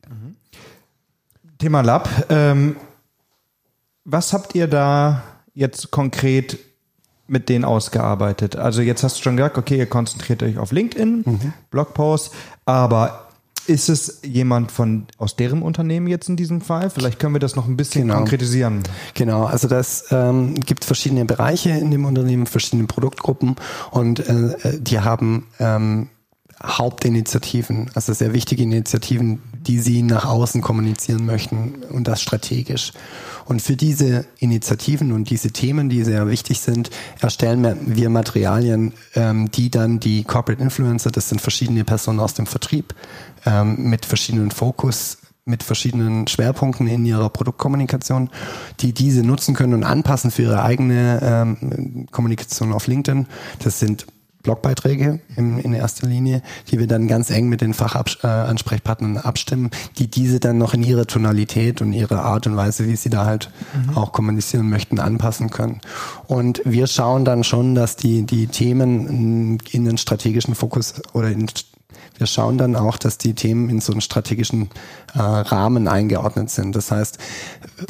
Mhm. 0.08 0.36
Thema 1.58 1.82
Lab. 1.82 2.10
Ähm, 2.30 2.78
was 4.04 4.34
habt 4.34 4.56
ihr 4.56 4.68
da 4.68 5.24
jetzt 5.54 5.92
konkret 5.92 6.58
mit 7.28 7.50
denen 7.50 7.66
ausgearbeitet? 7.66 8.56
Also 8.56 8.82
jetzt 8.82 9.04
hast 9.04 9.20
du 9.20 9.24
schon 9.24 9.38
gesagt, 9.38 9.58
okay, 9.58 9.78
ihr 9.78 9.86
konzentriert 9.86 10.42
euch 10.42 10.58
auf 10.58 10.72
LinkedIn, 10.72 11.24
mhm. 11.26 11.54
Blogposts, 11.70 12.32
aber 12.66 13.31
ist 13.68 13.90
es 13.90 14.20
jemand 14.24 14.72
von 14.72 15.06
aus 15.18 15.36
deren 15.36 15.62
Unternehmen 15.62 16.08
jetzt 16.08 16.30
in 16.30 16.36
diesem 16.36 16.62
Fall? 16.62 16.90
Vielleicht 16.90 17.20
können 17.20 17.36
wir 17.36 17.40
das 17.40 17.56
noch 17.56 17.68
ein 17.68 17.78
bisschen 17.78 18.04
genau. 18.04 18.18
konkretisieren. 18.18 18.84
Genau, 19.14 19.46
also 19.46 19.68
das 19.68 20.06
ähm, 20.12 20.56
gibt 20.56 20.86
verschiedene 20.86 21.26
Bereiche 21.26 21.70
in 21.70 21.92
dem 21.92 22.06
Unternehmen, 22.06 22.46
verschiedene 22.46 22.88
Produktgruppen 22.88 23.56
und 23.92 24.20
äh, 24.28 24.80
die 24.80 25.00
haben 25.00 25.48
ähm, 25.60 26.10
Hauptinitiativen, 26.64 27.90
also 27.96 28.14
sehr 28.14 28.34
wichtige 28.34 28.64
Initiativen, 28.64 29.42
die 29.68 29.80
sie 29.80 30.02
nach 30.02 30.26
außen 30.26 30.62
kommunizieren 30.62 31.26
möchten 31.26 31.84
und 31.90 32.08
das 32.08 32.22
strategisch. 32.22 32.92
Und 33.46 33.62
für 33.62 33.76
diese 33.76 34.26
Initiativen 34.40 35.12
und 35.12 35.30
diese 35.30 35.52
Themen, 35.52 35.90
die 35.90 36.04
sehr 36.04 36.28
wichtig 36.28 36.60
sind, 36.62 36.90
erstellen 37.20 37.78
wir 37.82 38.10
Materialien, 38.10 38.94
ähm, 39.16 39.52
die 39.52 39.70
dann 39.70 40.00
die 40.00 40.24
Corporate 40.24 40.62
Influencer, 40.62 41.12
das 41.12 41.30
sind 41.30 41.42
verschiedene 41.42 41.84
Personen 41.84 42.20
aus 42.20 42.34
dem 42.34 42.46
Vertrieb, 42.46 42.94
ähm, 43.46 43.90
mit 43.90 44.06
verschiedenen 44.06 44.52
Fokus 44.52 45.18
mit 45.44 45.64
verschiedenen 45.64 46.28
Schwerpunkten 46.28 46.88
in 46.88 47.04
ihrer 47.04 47.30
Produktkommunikation, 47.30 48.30
die 48.80 48.94
diese 48.94 49.24
nutzen 49.24 49.56
können 49.56 49.74
und 49.74 49.84
anpassen 49.84 50.30
für 50.30 50.44
ihre 50.44 50.64
eigene 50.64 51.20
ähm, 51.24 52.06
Kommunikation 52.12 52.72
auf 52.72 52.86
LinkedIn. 52.86 53.26
Das 53.64 53.80
sind 53.80 54.06
Blogbeiträge 54.44 55.20
in, 55.36 55.60
in 55.60 55.74
erster 55.74 56.08
Linie, 56.08 56.42
die 56.70 56.80
wir 56.80 56.88
dann 56.88 57.08
ganz 57.08 57.30
eng 57.30 57.50
mit 57.50 57.62
den 57.62 57.74
Fachansprechpartnern 57.74 59.18
abstimmen, 59.18 59.70
die 59.98 60.08
diese 60.08 60.40
dann 60.40 60.58
noch 60.58 60.74
in 60.74 60.84
ihrer 60.84 61.06
Tonalität 61.06 61.82
und 61.82 61.94
ihrer 61.94 62.24
Art 62.24 62.48
und 62.48 62.56
Weise, 62.56 62.88
wie 62.88 62.96
sie 62.96 63.10
da 63.10 63.26
halt 63.26 63.52
mhm. 63.74 63.98
auch 63.98 64.12
kommunizieren 64.12 64.70
möchten, 64.70 65.00
anpassen 65.00 65.50
können. 65.50 65.82
Und 66.28 66.62
wir 66.66 66.88
schauen 66.88 67.26
dann 67.26 67.44
schon, 67.44 67.76
dass 67.76 67.96
die, 67.96 68.24
die 68.24 68.48
Themen 68.48 69.60
in 69.72 69.86
den 69.86 69.98
strategischen 69.98 70.56
Fokus 70.56 70.96
oder 71.14 71.30
in 71.30 71.48
wir 72.18 72.28
schauen 72.28 72.60
dann 72.60 72.76
auch, 72.76 72.98
dass 72.98 73.18
die 73.18 73.34
Themen 73.34 73.68
in 73.72 73.82
so 73.82 73.94
einen 73.94 74.02
strategischen 74.02 74.70
äh, 75.16 75.20
Rahmen 75.20 75.88
eingeordnet 75.88 76.52
sind. 76.52 76.76
Das 76.76 76.92
heißt, 76.92 77.18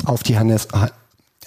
auf 0.06 0.24
die 0.24 0.40
Hannes, 0.40 0.70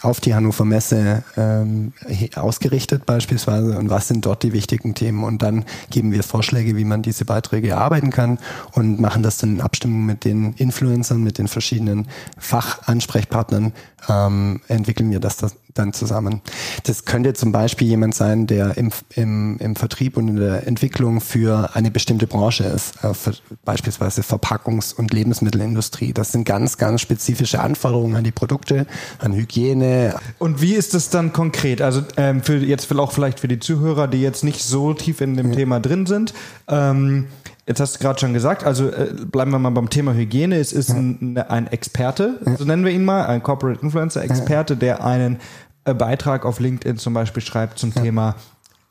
auf 0.05 0.21
die 0.21 0.35
Hannover 0.35 0.65
Messe 0.65 1.25
ähm, 1.37 1.93
ausgerichtet 2.35 3.07
beispielsweise? 3.07 3.79
Und 3.79 3.91
was 3.91 4.09
sind 4.09 4.27
dort 4.27 4.43
die 4.43 4.53
wichtigen 4.53 4.95
Themen? 4.95 5.25
Und 5.25 5.43
dann 5.43 5.65
geben 5.91 6.13
wir 6.13 6.23
Vorschläge, 6.23 6.77
wie 6.77 6.85
man 6.85 7.03
diese 7.03 7.25
Beiträge 7.25 7.71
erarbeiten 7.71 8.11
kann 8.11 8.39
und 8.73 9.01
machen 9.01 9.23
das 9.23 9.39
dann 9.39 9.57
in 9.57 9.61
Abstimmung 9.61 10.05
mit 10.05 10.25
den 10.25 10.53
Influencern, 10.55 11.23
mit 11.23 11.39
den 11.39 11.49
verschiedenen 11.49 12.09
Fachansprechpartnern, 12.39 13.73
ähm, 14.09 14.61
entwickeln 14.69 15.11
wir 15.11 15.21
das, 15.21 15.37
das 15.37 15.57
dann 15.75 15.93
zusammen. 15.93 16.41
Das 16.85 17.05
könnte 17.05 17.35
zum 17.35 17.53
Beispiel 17.53 17.89
jemand 17.89 18.15
sein, 18.15 18.47
der 18.47 18.77
im, 18.77 18.91
im, 19.15 19.59
im 19.59 19.77
Vertrieb 19.77 20.17
und 20.17 20.29
in 20.29 20.37
der 20.37 20.67
Entwicklung 20.67 21.21
für 21.21 21.75
eine 21.75 21.91
bestimmte 21.91 22.27
Branche 22.27 22.65
ist, 22.65 23.03
äh, 23.05 23.13
für 23.13 23.35
beispielsweise 23.65 24.23
Verpackungs- 24.23 24.95
und 24.95 25.13
Lebensmittelindustrie. 25.13 26.13
Das 26.13 26.33
sind 26.33 26.45
ganz, 26.45 26.79
ganz 26.79 27.01
spezifische 27.01 27.61
Anforderungen 27.61 28.17
an 28.17 28.25
die 28.25 28.33
Produkte, 28.33 28.87
an 29.19 29.33
Hygiene. 29.33 30.15
Und 30.39 30.61
wie 30.63 30.75
ist 30.75 30.95
das 30.95 31.11
dann 31.11 31.33
konkret? 31.33 31.83
Also 31.83 32.03
ähm, 32.17 32.43
für 32.43 32.57
jetzt 32.57 32.93
auch 32.95 33.13
vielleicht 33.13 33.41
für 33.41 33.49
die 33.49 33.59
Zuhörer, 33.59 34.07
die 34.07 34.21
jetzt 34.21 34.45
nicht 34.45 34.63
so 34.63 34.95
tief 34.95 35.21
in 35.21 35.37
dem 35.37 35.51
ja. 35.51 35.57
Thema 35.57 35.81
drin 35.81 36.07
sind. 36.07 36.33
Ähm, 36.69 37.27
Jetzt 37.67 37.81
hast 37.81 37.95
du 37.95 37.99
gerade 38.01 38.21
schon 38.21 38.35
gesagt, 38.35 38.65
also 38.65 38.91
äh, 38.91 39.15
bleiben 39.25 39.51
wir 39.51 39.59
mal 39.59 39.71
beim 39.71 39.89
Thema 39.89 40.13
Hygiene. 40.13 40.57
Es 40.57 40.73
ist 40.73 40.91
ja. 40.91 40.97
ein, 40.97 41.39
ein, 41.39 41.67
Experte, 41.67 42.39
ja. 42.45 42.57
so 42.57 42.65
nennen 42.65 42.85
wir 42.85 42.93
ihn 42.93 43.05
mal, 43.05 43.27
ein 43.27 43.43
Corporate 43.43 43.81
Influencer 43.81 44.23
Experte, 44.23 44.75
ja. 44.75 44.81
der 44.81 45.05
einen 45.05 45.41
äh, 45.85 45.95
Beitrag 45.95 46.45
auf 46.45 46.61
LinkedIn 46.61 46.99
zum 46.99 47.15
Beispiel 47.15 47.43
schreibt 47.43 47.79
zum 47.79 47.95
Thema 47.95 48.37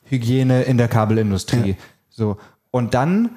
Hygiene 0.05 0.63
in 0.63 0.77
der 0.77 0.87
Kabelindustrie. 0.87 1.75
So 2.09 2.37
und 2.71 2.95
dann 2.95 3.29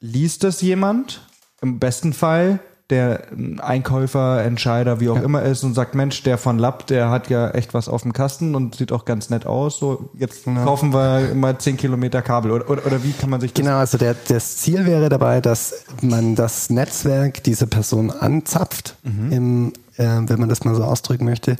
liest 0.00 0.44
das 0.44 0.62
jemand 0.62 1.20
im 1.60 1.78
besten 1.78 2.14
Fall 2.14 2.60
der 2.90 3.22
Einkäufer, 3.58 4.42
Entscheider, 4.42 5.00
wie 5.00 5.08
auch 5.08 5.16
ja. 5.16 5.22
immer 5.22 5.42
ist 5.42 5.64
und 5.64 5.74
sagt, 5.74 5.94
Mensch, 5.94 6.22
der 6.22 6.38
von 6.38 6.58
Lapp, 6.58 6.86
der 6.86 7.10
hat 7.10 7.30
ja 7.30 7.50
echt 7.50 7.74
was 7.74 7.88
auf 7.88 8.02
dem 8.02 8.12
Kasten 8.12 8.54
und 8.54 8.74
sieht 8.74 8.92
auch 8.92 9.04
ganz 9.04 9.30
nett 9.30 9.46
aus. 9.46 9.78
So, 9.78 10.10
jetzt 10.14 10.46
ja. 10.46 10.64
kaufen 10.64 10.92
wir 10.92 11.30
immer 11.30 11.58
zehn 11.58 11.76
Kilometer 11.76 12.22
Kabel. 12.22 12.50
Oder, 12.50 12.68
oder, 12.68 12.86
oder 12.86 13.02
wie 13.02 13.12
kann 13.12 13.30
man 13.30 13.40
sich 13.40 13.52
das 13.52 13.64
Genau, 13.64 13.76
also 13.76 13.98
der, 13.98 14.14
das 14.28 14.58
Ziel 14.58 14.86
wäre 14.86 15.08
dabei, 15.08 15.40
dass 15.40 15.84
man 16.02 16.34
das 16.34 16.70
Netzwerk 16.70 17.42
dieser 17.44 17.66
Person 17.66 18.10
anzapft, 18.10 18.96
mhm. 19.02 19.32
im, 19.32 19.72
äh, 19.96 20.28
wenn 20.28 20.40
man 20.40 20.48
das 20.48 20.64
mal 20.64 20.74
so 20.74 20.84
ausdrücken 20.84 21.24
möchte. 21.24 21.56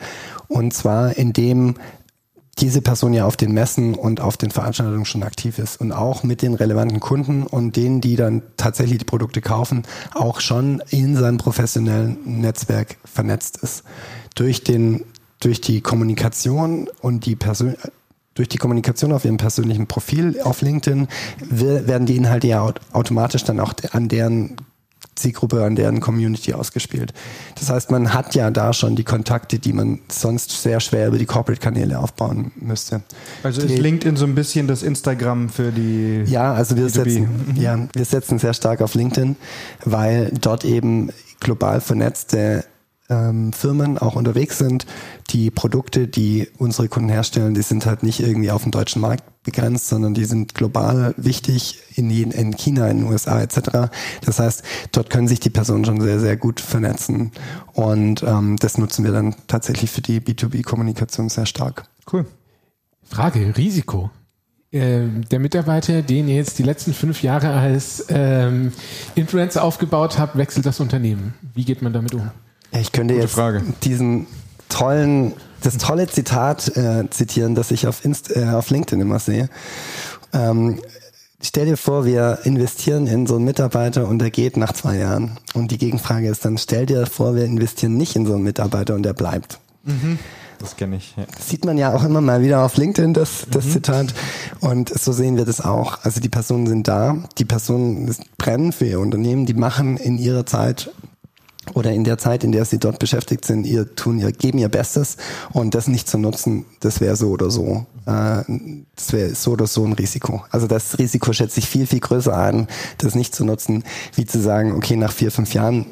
Und 0.48 0.74
zwar 0.74 1.16
indem 1.16 1.76
diese 2.58 2.82
Person 2.82 3.12
ja 3.12 3.24
auf 3.24 3.36
den 3.36 3.52
Messen 3.52 3.94
und 3.94 4.20
auf 4.20 4.36
den 4.36 4.50
Veranstaltungen 4.50 5.04
schon 5.04 5.22
aktiv 5.22 5.58
ist 5.58 5.80
und 5.80 5.92
auch 5.92 6.22
mit 6.22 6.42
den 6.42 6.54
relevanten 6.54 7.00
Kunden 7.00 7.44
und 7.44 7.76
denen, 7.76 8.00
die 8.00 8.16
dann 8.16 8.42
tatsächlich 8.56 8.98
die 8.98 9.04
Produkte 9.04 9.40
kaufen, 9.40 9.84
auch 10.14 10.40
schon 10.40 10.82
in 10.90 11.16
seinem 11.16 11.38
professionellen 11.38 12.18
Netzwerk 12.40 12.96
vernetzt 13.04 13.58
ist. 13.58 13.84
Durch 14.34 14.62
den, 14.62 15.04
durch 15.40 15.60
die 15.60 15.80
Kommunikation 15.80 16.88
und 17.00 17.26
die 17.26 17.36
Persön 17.36 17.76
durch 18.34 18.48
die 18.48 18.58
Kommunikation 18.58 19.12
auf 19.12 19.24
ihrem 19.24 19.36
persönlichen 19.36 19.86
Profil 19.86 20.40
auf 20.42 20.62
LinkedIn 20.62 21.08
werden 21.40 22.06
die 22.06 22.16
Inhalte 22.16 22.46
ja 22.46 22.72
automatisch 22.92 23.44
dann 23.44 23.58
auch 23.60 23.74
an 23.90 24.08
deren 24.08 24.56
Zielgruppe 25.20 25.62
an 25.64 25.76
deren 25.76 26.00
Community 26.00 26.52
ausgespielt. 26.54 27.12
Das 27.58 27.70
heißt, 27.70 27.90
man 27.90 28.12
hat 28.14 28.34
ja 28.34 28.50
da 28.50 28.72
schon 28.72 28.96
die 28.96 29.04
Kontakte, 29.04 29.58
die 29.58 29.72
man 29.72 30.00
sonst 30.08 30.62
sehr 30.62 30.80
schwer 30.80 31.08
über 31.08 31.18
die 31.18 31.26
Corporate-Kanäle 31.26 31.98
aufbauen 31.98 32.52
müsste. 32.56 33.02
Also 33.42 33.62
ist 33.62 33.78
LinkedIn 33.78 34.16
so 34.16 34.24
ein 34.24 34.34
bisschen 34.34 34.66
das 34.66 34.82
Instagram 34.82 35.48
für 35.48 35.70
die 35.70 36.24
Ja, 36.26 36.52
also 36.54 36.76
wir 36.76 36.86
B2B. 36.86 36.90
setzen, 36.90 37.56
ja, 37.56 37.78
wir 37.92 38.04
setzen 38.04 38.38
sehr 38.38 38.54
stark 38.54 38.80
auf 38.80 38.94
LinkedIn, 38.94 39.36
weil 39.84 40.32
dort 40.40 40.64
eben 40.64 41.10
global 41.40 41.80
vernetzte 41.80 42.64
ähm, 43.10 43.52
Firmen 43.52 43.98
auch 43.98 44.16
unterwegs 44.16 44.58
sind. 44.58 44.86
Die 45.30 45.50
Produkte, 45.50 46.08
die 46.08 46.48
unsere 46.58 46.88
Kunden 46.88 47.10
herstellen, 47.10 47.54
die 47.54 47.62
sind 47.62 47.84
halt 47.84 48.02
nicht 48.02 48.20
irgendwie 48.20 48.50
auf 48.50 48.62
den 48.62 48.72
deutschen 48.72 49.02
Markt 49.02 49.24
begrenzt, 49.42 49.88
sondern 49.88 50.14
die 50.14 50.24
sind 50.24 50.54
global 50.54 51.14
wichtig 51.16 51.80
in, 51.96 52.10
in 52.10 52.56
China, 52.56 52.88
in 52.88 52.98
den 52.98 53.06
USA 53.06 53.40
etc. 53.40 53.90
Das 54.24 54.38
heißt, 54.38 54.62
dort 54.92 55.10
können 55.10 55.28
sich 55.28 55.40
die 55.40 55.50
Personen 55.50 55.84
schon 55.84 56.00
sehr, 56.00 56.20
sehr 56.20 56.36
gut 56.36 56.60
vernetzen. 56.60 57.32
Und 57.72 58.22
ähm, 58.22 58.56
das 58.56 58.78
nutzen 58.78 59.04
wir 59.04 59.12
dann 59.12 59.34
tatsächlich 59.46 59.90
für 59.90 60.02
die 60.02 60.20
B2B-Kommunikation 60.20 61.28
sehr 61.28 61.46
stark. 61.46 61.84
Cool. 62.10 62.26
Frage, 63.02 63.56
Risiko. 63.56 64.10
Ähm, 64.72 65.28
der 65.28 65.40
Mitarbeiter, 65.40 66.02
den 66.02 66.28
ihr 66.28 66.36
jetzt 66.36 66.60
die 66.60 66.62
letzten 66.62 66.94
fünf 66.94 67.24
Jahre 67.24 67.50
als 67.50 68.06
ähm, 68.08 68.72
Influencer 69.16 69.64
aufgebaut 69.64 70.16
habt, 70.16 70.36
wechselt 70.36 70.64
das 70.64 70.78
Unternehmen. 70.78 71.34
Wie 71.54 71.64
geht 71.64 71.82
man 71.82 71.92
damit 71.92 72.14
um? 72.14 72.20
Ja, 72.20 72.32
Ich 72.72 72.92
könnte 72.92 73.14
Gute 73.14 73.24
jetzt 73.24 73.34
Frage. 73.34 73.62
diesen 73.82 74.26
tollen, 74.68 75.34
das 75.62 75.76
tolle 75.78 76.06
Zitat 76.06 76.76
äh, 76.76 77.08
zitieren, 77.10 77.54
das 77.54 77.70
ich 77.70 77.86
auf, 77.86 78.04
Inst 78.04 78.34
äh, 78.34 78.44
auf 78.44 78.70
LinkedIn 78.70 79.00
immer 79.00 79.18
sehe. 79.18 79.48
Ähm, 80.32 80.80
stell 81.42 81.66
dir 81.66 81.76
vor, 81.76 82.04
wir 82.04 82.40
investieren 82.44 83.06
in 83.06 83.26
so 83.26 83.36
einen 83.36 83.44
Mitarbeiter 83.44 84.06
und 84.08 84.20
der 84.20 84.30
geht 84.30 84.56
nach 84.56 84.72
zwei 84.72 84.98
Jahren. 84.98 85.38
Und 85.54 85.70
die 85.70 85.78
Gegenfrage 85.78 86.28
ist 86.28 86.44
dann, 86.44 86.58
stell 86.58 86.86
dir 86.86 87.06
vor, 87.06 87.34
wir 87.34 87.44
investieren 87.44 87.96
nicht 87.96 88.16
in 88.16 88.26
so 88.26 88.34
einen 88.34 88.44
Mitarbeiter 88.44 88.94
und 88.94 89.02
der 89.02 89.14
bleibt. 89.14 89.58
Das 90.60 90.76
kenne 90.76 90.96
ich. 90.96 91.14
Ja. 91.16 91.24
Das 91.34 91.48
sieht 91.48 91.64
man 91.64 91.78
ja 91.78 91.94
auch 91.94 92.04
immer 92.04 92.20
mal 92.20 92.42
wieder 92.42 92.62
auf 92.62 92.76
LinkedIn, 92.76 93.14
das, 93.14 93.46
das 93.50 93.70
Zitat. 93.70 94.14
Und 94.60 94.90
so 94.90 95.10
sehen 95.10 95.36
wir 95.36 95.46
das 95.46 95.62
auch. 95.62 96.04
Also 96.04 96.20
die 96.20 96.28
Personen 96.28 96.66
sind 96.66 96.86
da, 96.86 97.16
die 97.38 97.46
Personen 97.46 98.14
brennen 98.36 98.72
für 98.72 98.84
ihr 98.84 99.00
Unternehmen, 99.00 99.46
die 99.46 99.54
machen 99.54 99.96
in 99.96 100.18
ihrer 100.18 100.44
Zeit 100.44 100.90
oder 101.74 101.92
in 101.92 102.04
der 102.04 102.18
Zeit, 102.18 102.44
in 102.44 102.52
der 102.52 102.64
sie 102.64 102.78
dort 102.78 102.98
beschäftigt 102.98 103.44
sind, 103.44 103.66
ihr 103.66 103.94
tun 103.94 104.18
ihr, 104.18 104.32
geben 104.32 104.58
ihr 104.58 104.68
Bestes 104.68 105.16
und 105.52 105.74
das 105.74 105.88
nicht 105.88 106.08
zu 106.08 106.18
nutzen, 106.18 106.64
das 106.80 107.00
wäre 107.00 107.16
so 107.16 107.28
oder 107.28 107.50
so. 107.50 107.86
Äh, 108.06 108.42
das 108.96 109.12
wäre 109.12 109.34
so 109.34 109.52
oder 109.52 109.66
so 109.66 109.84
ein 109.84 109.92
Risiko. 109.92 110.44
Also 110.50 110.66
das 110.66 110.98
Risiko 110.98 111.32
schätze 111.32 111.60
ich 111.60 111.68
viel, 111.68 111.86
viel 111.86 112.00
größer 112.00 112.36
ein, 112.36 112.66
das 112.98 113.14
nicht 113.14 113.34
zu 113.34 113.44
nutzen, 113.44 113.84
wie 114.14 114.26
zu 114.26 114.40
sagen, 114.40 114.72
okay, 114.72 114.96
nach 114.96 115.12
vier, 115.12 115.30
fünf 115.30 115.54
Jahren 115.54 115.86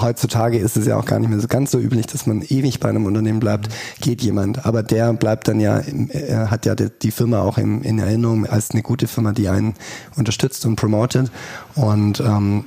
heutzutage 0.00 0.58
ist 0.58 0.76
es 0.76 0.86
ja 0.86 0.98
auch 0.98 1.04
gar 1.04 1.18
nicht 1.18 1.30
mehr 1.30 1.40
so 1.40 1.48
ganz 1.48 1.70
so 1.70 1.78
üblich, 1.78 2.06
dass 2.06 2.26
man 2.26 2.42
ewig 2.42 2.80
bei 2.80 2.88
einem 2.88 3.06
Unternehmen 3.06 3.40
bleibt, 3.40 3.68
geht 4.00 4.22
jemand. 4.22 4.66
Aber 4.66 4.82
der 4.82 5.12
bleibt 5.14 5.48
dann 5.48 5.60
ja, 5.60 5.82
hat 6.50 6.66
ja 6.66 6.74
die, 6.74 7.10
Firma 7.10 7.40
auch 7.40 7.58
im, 7.58 7.82
in 7.82 7.98
Erinnerung 7.98 8.46
als 8.46 8.70
eine 8.70 8.82
gute 8.82 9.06
Firma, 9.06 9.32
die 9.32 9.48
einen 9.48 9.74
unterstützt 10.16 10.66
und 10.66 10.76
promotet. 10.76 11.30
Und 11.74 12.20
ähm, 12.20 12.64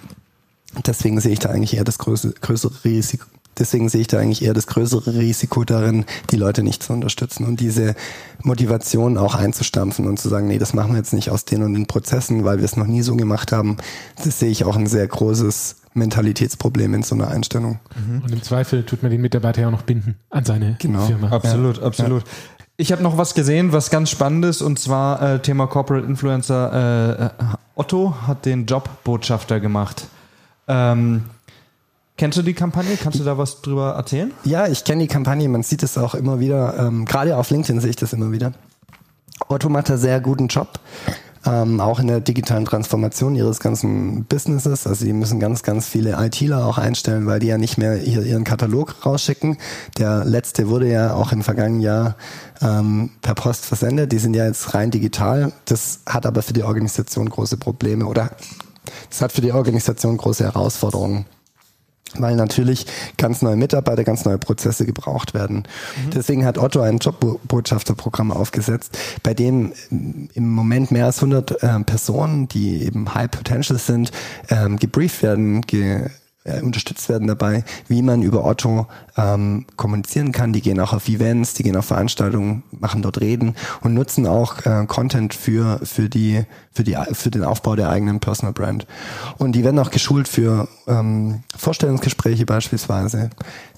deswegen 0.86 1.19
sehe 1.19 1.34
ich 1.34 1.39
da 1.39 1.49
eigentlich 1.49 1.75
eher 1.75 1.84
das 1.84 1.97
größere, 1.97 2.34
größere 2.41 2.73
Risiko. 2.84 3.25
Deswegen 3.58 3.89
sehe 3.89 4.01
ich 4.01 4.08
da 4.08 4.19
eigentlich 4.19 4.41
eher 4.41 4.53
das 4.53 4.67
größere 4.67 5.15
Risiko 5.15 5.65
darin, 5.65 6.05
die 6.32 6.38
Leute 6.38 6.63
nicht 6.63 6.82
zu 6.82 6.93
unterstützen 6.93 7.45
und 7.45 7.60
diese 7.60 7.93
Motivation 8.41 9.17
auch 9.17 9.36
einzustampfen 9.36 10.08
und 10.08 10.17
zu 10.17 10.29
sagen, 10.29 10.47
nee, 10.47 10.60
das 10.60 10.73
machen 10.73 10.91
wir 10.91 10.97
jetzt 10.97 11.12
nicht 11.12 11.29
aus 11.29 11.43
den 11.43 11.63
und 11.63 11.73
den 11.73 11.86
Prozessen, 11.86 12.45
weil 12.45 12.60
wir 12.60 12.65
es 12.65 12.77
noch 12.77 12.88
nie 12.88 13.01
so 13.01 13.17
gemacht 13.17 13.51
haben. 13.51 13.75
Das 14.23 14.39
sehe 14.39 14.49
ich 14.49 14.63
auch 14.63 14.77
ein 14.77 14.88
sehr 14.88 15.05
großes 15.05 15.75
Mentalitätsproblem 15.93 16.93
in 16.93 17.03
so 17.03 17.15
einer 17.15 17.27
Einstellung. 17.27 17.79
Und 18.23 18.32
im 18.32 18.41
Zweifel 18.43 18.84
tut 18.86 19.01
man 19.03 19.12
den 19.12 19.19
Mitarbeiter 19.19 19.62
ja 19.62 19.67
auch 19.67 19.71
noch 19.71 19.82
binden 19.82 20.15
an 20.29 20.45
seine 20.45 20.77
Genau. 20.79 21.05
Firma. 21.05 21.29
Absolut, 21.29 21.82
absolut. 21.82 22.23
Ich 22.77 22.93
habe 22.93 23.03
noch 23.03 23.17
was 23.17 23.34
gesehen, 23.34 23.73
was 23.73 23.89
ganz 23.89 24.10
spannend 24.10 24.45
ist, 24.45 24.62
und 24.62 24.79
zwar 24.79 25.21
äh, 25.21 25.39
Thema 25.41 25.67
Corporate 25.67 26.05
Influencer. 26.08 26.71
Äh, 27.19 27.25
äh, 27.25 27.29
Otto 27.75 28.15
hat 28.25 28.45
den 28.45 28.67
Jobbotschafter 28.67 29.60
gemacht. 29.60 30.08
Ähm, 30.69 31.23
kennst 32.15 32.38
du 32.38 32.43
die 32.43 32.53
Kampagne? 32.53 32.95
Kannst 33.01 33.19
du 33.19 33.23
da 33.23 33.38
was 33.38 33.62
drüber 33.62 33.93
erzählen? 33.95 34.32
Ja, 34.45 34.67
ich 34.67 34.84
kenne 34.84 35.01
die 35.01 35.08
Kampagne, 35.08 35.49
man 35.49 35.63
sieht 35.63 35.84
es 35.84 35.97
auch 35.97 36.13
immer 36.13 36.39
wieder, 36.39 36.77
ähm, 36.77 37.05
gerade 37.05 37.36
auf 37.36 37.49
LinkedIn 37.49 37.82
sehe 37.82 37.89
ich 37.89 37.95
das 37.95 38.13
immer 38.13 38.32
wieder. 38.32 38.53
Otto 39.47 39.67
macht 39.69 39.89
da 39.89 39.97
sehr 39.97 40.19
guten 40.19 40.47
Job, 40.47 40.79
ähm, 41.45 41.79
auch 41.79 41.99
in 41.99 42.08
der 42.08 42.19
digitalen 42.19 42.65
Transformation 42.65 43.36
ihres 43.36 43.60
ganzen 43.60 44.25
Businesses. 44.25 44.86
Also 44.86 45.05
die 45.05 45.13
müssen 45.13 45.39
ganz, 45.39 45.63
ganz 45.63 45.88
viele 45.88 46.23
ITler 46.23 46.65
auch 46.65 46.77
einstellen, 46.77 47.25
weil 47.25 47.39
die 47.39 47.47
ja 47.47 47.58
nicht 47.58 47.77
mehr 47.77 47.95
hier 47.95 48.21
ihren 48.21 48.43
Katalog 48.43 49.05
rausschicken. 49.05 49.58
Der 49.97 50.25
letzte 50.25 50.67
wurde 50.67 50.91
ja 50.91 51.13
auch 51.13 51.32
im 51.32 51.41
vergangenen 51.41 51.82
Jahr 51.82 52.15
ähm, 52.62 53.12
per 53.21 53.34
Post 53.34 53.65
versendet. 53.65 54.12
Die 54.12 54.19
sind 54.19 54.36
ja 54.36 54.45
jetzt 54.45 54.73
rein 54.73 54.91
digital. 54.91 55.51
Das 55.65 56.01
hat 56.05 56.25
aber 56.25 56.41
für 56.41 56.53
die 56.53 56.63
Organisation 56.63 57.29
große 57.29 57.58
Probleme 57.58 58.05
oder 58.05 58.32
das 59.10 59.21
hat 59.21 59.32
für 59.32 59.41
die 59.41 59.52
Organisation 59.52 60.17
große 60.17 60.43
Herausforderungen 60.43 61.25
weil 62.17 62.36
natürlich 62.36 62.86
ganz 63.17 63.41
neue 63.41 63.56
Mitarbeiter, 63.56 64.04
ganz 64.04 64.25
neue 64.25 64.38
Prozesse 64.38 64.86
gebraucht 64.86 65.34
werden. 65.34 65.67
Deswegen 66.13 66.45
hat 66.45 66.58
Otto 66.58 66.82
ein 66.82 66.97
Jobbotschafterprogramm 66.97 68.32
aufgesetzt, 68.32 68.97
bei 69.23 69.34
dem 69.34 69.73
ähm, 69.91 70.30
im 70.34 70.49
Moment 70.49 70.91
mehr 70.91 71.06
als 71.06 71.17
100 71.17 71.58
ähm, 71.62 71.86
Personen, 71.86 72.47
die 72.47 72.84
eben 72.84 73.13
High 73.13 73.30
Potential 73.30 73.78
sind, 73.78 74.12
ähm, 74.49 74.78
gebrieft 74.78 75.21
werden, 75.21 75.62
ge 75.62 76.10
äh, 76.49 76.62
unterstützt 76.62 77.09
werden 77.09 77.27
dabei, 77.27 77.63
wie 77.88 78.01
man 78.01 78.21
über 78.21 78.45
Otto 78.45 78.88
ähm, 79.17 79.65
kommunizieren 79.75 80.31
kann. 80.31 80.53
Die 80.53 80.62
gehen 80.62 80.79
auch 80.79 80.93
auf 80.93 81.07
Events, 81.07 81.53
die 81.53 81.63
gehen 81.63 81.75
auf 81.75 81.85
Veranstaltungen, 81.85 82.63
machen 82.71 83.01
dort 83.01 83.19
Reden 83.19 83.55
und 83.81 83.93
nutzen 83.93 84.27
auch 84.27 84.65
äh, 84.65 84.85
Content 84.88 85.33
für 85.33 85.79
für 85.83 86.09
die 86.09 86.45
für 86.71 86.83
die 86.83 86.97
für 87.13 87.31
den 87.31 87.43
Aufbau 87.43 87.75
der 87.75 87.89
eigenen 87.89 88.19
Personal 88.19 88.53
Brand. 88.53 88.88
Und 89.38 89.53
die 89.53 89.63
werden 89.63 89.79
auch 89.79 89.91
geschult 89.91 90.27
für 90.27 90.67
ähm, 90.88 91.43
Vorstellungsgespräche 91.55 92.45
beispielsweise. 92.45 93.29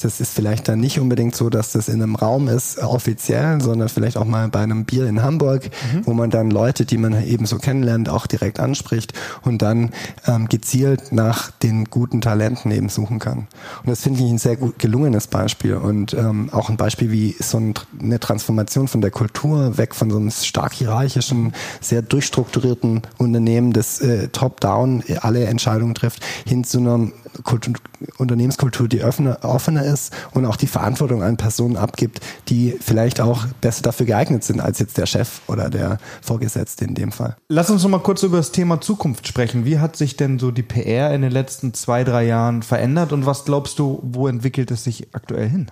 Das 0.01 0.19
ist 0.19 0.33
vielleicht 0.33 0.67
dann 0.67 0.79
nicht 0.79 0.99
unbedingt 0.99 1.35
so, 1.35 1.49
dass 1.49 1.71
das 1.71 1.87
in 1.87 2.01
einem 2.01 2.15
Raum 2.15 2.47
ist 2.47 2.79
offiziell, 2.79 3.61
sondern 3.61 3.89
vielleicht 3.89 4.17
auch 4.17 4.25
mal 4.25 4.47
bei 4.49 4.59
einem 4.59 4.85
Bier 4.85 5.07
in 5.07 5.23
Hamburg, 5.23 5.69
wo 6.03 6.13
man 6.13 6.29
dann 6.29 6.51
Leute, 6.51 6.85
die 6.85 6.97
man 6.97 7.25
eben 7.25 7.45
so 7.45 7.57
kennenlernt, 7.57 8.09
auch 8.09 8.27
direkt 8.27 8.59
anspricht 8.59 9.13
und 9.43 9.61
dann 9.61 9.91
ähm, 10.27 10.47
gezielt 10.47 11.11
nach 11.11 11.51
den 11.51 11.85
guten 11.85 12.21
Talenten 12.21 12.60
eben 12.69 12.89
suchen 12.89 13.17
kann. 13.17 13.47
Und 13.83 13.87
das 13.87 14.01
finde 14.01 14.23
ich 14.23 14.29
ein 14.29 14.37
sehr 14.37 14.57
gut 14.57 14.77
gelungenes 14.77 15.27
Beispiel 15.27 15.75
und 15.75 16.13
ähm, 16.13 16.49
auch 16.51 16.69
ein 16.69 16.77
Beispiel, 16.77 17.11
wie 17.11 17.35
so 17.39 17.57
ein, 17.57 17.73
eine 17.99 18.19
Transformation 18.19 18.87
von 18.87 19.01
der 19.01 19.09
Kultur 19.11 19.77
weg 19.77 19.95
von 19.95 20.11
so 20.11 20.17
einem 20.17 20.29
stark 20.29 20.73
hierarchischen, 20.73 21.53
sehr 21.79 22.01
durchstrukturierten 22.01 23.01
Unternehmen, 23.17 23.73
das 23.73 24.01
äh, 24.01 24.27
top-down 24.27 25.03
alle 25.21 25.45
Entscheidungen 25.45 25.95
trifft, 25.95 26.23
hin 26.45 26.63
zu 26.63 26.79
einer 26.79 27.07
Kultur, 27.43 27.75
Unternehmenskultur, 28.17 28.87
die 28.87 29.03
offener, 29.03 29.39
offener 29.43 29.83
ist 29.85 30.13
und 30.31 30.45
auch 30.45 30.55
die 30.55 30.67
Verantwortung 30.67 31.23
an 31.23 31.37
Personen 31.37 31.77
abgibt, 31.77 32.19
die 32.49 32.77
vielleicht 32.81 33.21
auch 33.21 33.45
besser 33.61 33.83
dafür 33.83 34.05
geeignet 34.05 34.43
sind 34.43 34.59
als 34.59 34.79
jetzt 34.79 34.97
der 34.97 35.05
Chef 35.05 35.41
oder 35.47 35.69
der 35.69 35.97
Vorgesetzte 36.21 36.85
in 36.85 36.95
dem 36.95 37.11
Fall. 37.11 37.37
Lass 37.47 37.69
uns 37.69 37.83
noch 37.83 37.89
mal 37.89 37.99
kurz 37.99 38.23
über 38.23 38.37
das 38.37 38.51
Thema 38.51 38.81
Zukunft 38.81 39.27
sprechen. 39.27 39.65
Wie 39.65 39.79
hat 39.79 39.95
sich 39.95 40.17
denn 40.17 40.39
so 40.39 40.51
die 40.51 40.63
PR 40.63 41.13
in 41.13 41.21
den 41.21 41.31
letzten 41.31 41.73
zwei, 41.73 42.03
drei 42.03 42.25
Jahren 42.25 42.40
verändert 42.63 43.13
und 43.13 43.25
was 43.25 43.45
glaubst 43.45 43.79
du, 43.79 43.99
wo 44.03 44.27
entwickelt 44.27 44.71
es 44.71 44.83
sich 44.83 45.13
aktuell 45.13 45.49
hin? 45.49 45.67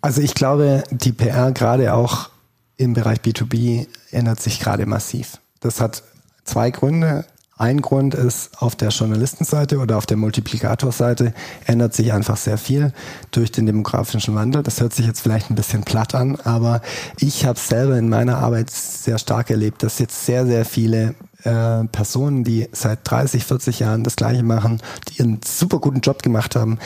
Also 0.00 0.20
ich 0.20 0.34
glaube, 0.34 0.84
die 0.90 1.12
PR 1.12 1.52
gerade 1.52 1.94
auch 1.94 2.30
im 2.76 2.94
Bereich 2.94 3.18
B2B 3.18 3.86
ändert 4.10 4.40
sich 4.40 4.60
gerade 4.60 4.86
massiv. 4.86 5.38
Das 5.60 5.80
hat 5.80 6.02
zwei 6.44 6.70
Gründe. 6.70 7.26
Ein 7.60 7.82
Grund 7.82 8.14
ist, 8.14 8.62
auf 8.62 8.74
der 8.74 8.88
Journalistenseite 8.88 9.80
oder 9.80 9.98
auf 9.98 10.06
der 10.06 10.16
Multiplikatorseite 10.16 11.34
ändert 11.66 11.92
sich 11.92 12.10
einfach 12.14 12.38
sehr 12.38 12.56
viel 12.56 12.94
durch 13.32 13.52
den 13.52 13.66
demografischen 13.66 14.34
Wandel. 14.34 14.62
Das 14.62 14.80
hört 14.80 14.94
sich 14.94 15.06
jetzt 15.06 15.20
vielleicht 15.20 15.50
ein 15.50 15.56
bisschen 15.56 15.82
platt 15.82 16.14
an, 16.14 16.36
aber 16.36 16.80
ich 17.18 17.44
habe 17.44 17.58
selber 17.58 17.98
in 17.98 18.08
meiner 18.08 18.38
Arbeit 18.38 18.70
sehr 18.70 19.18
stark 19.18 19.50
erlebt, 19.50 19.82
dass 19.82 19.98
jetzt 19.98 20.24
sehr, 20.24 20.46
sehr 20.46 20.64
viele 20.64 21.14
äh, 21.42 21.84
Personen, 21.84 22.44
die 22.44 22.66
seit 22.72 23.00
30, 23.04 23.44
40 23.44 23.80
Jahren 23.80 24.04
das 24.04 24.16
Gleiche 24.16 24.42
machen, 24.42 24.80
die 25.08 25.18
ihren 25.18 25.40
super 25.44 25.80
guten 25.80 26.00
Job 26.00 26.22
gemacht 26.22 26.56
haben, 26.56 26.78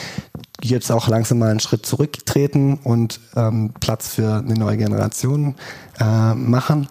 jetzt 0.61 0.91
auch 0.91 1.07
langsam 1.07 1.39
mal 1.39 1.51
einen 1.51 1.61
Schritt 1.61 1.87
zurücktreten 1.87 2.81
und 2.83 3.21
ähm, 3.37 3.73
Platz 3.79 4.09
für 4.09 4.39
eine 4.39 4.55
neue 4.55 4.79
Generation 4.79 5.55
äh, 6.01 6.35
machen. 6.35 6.89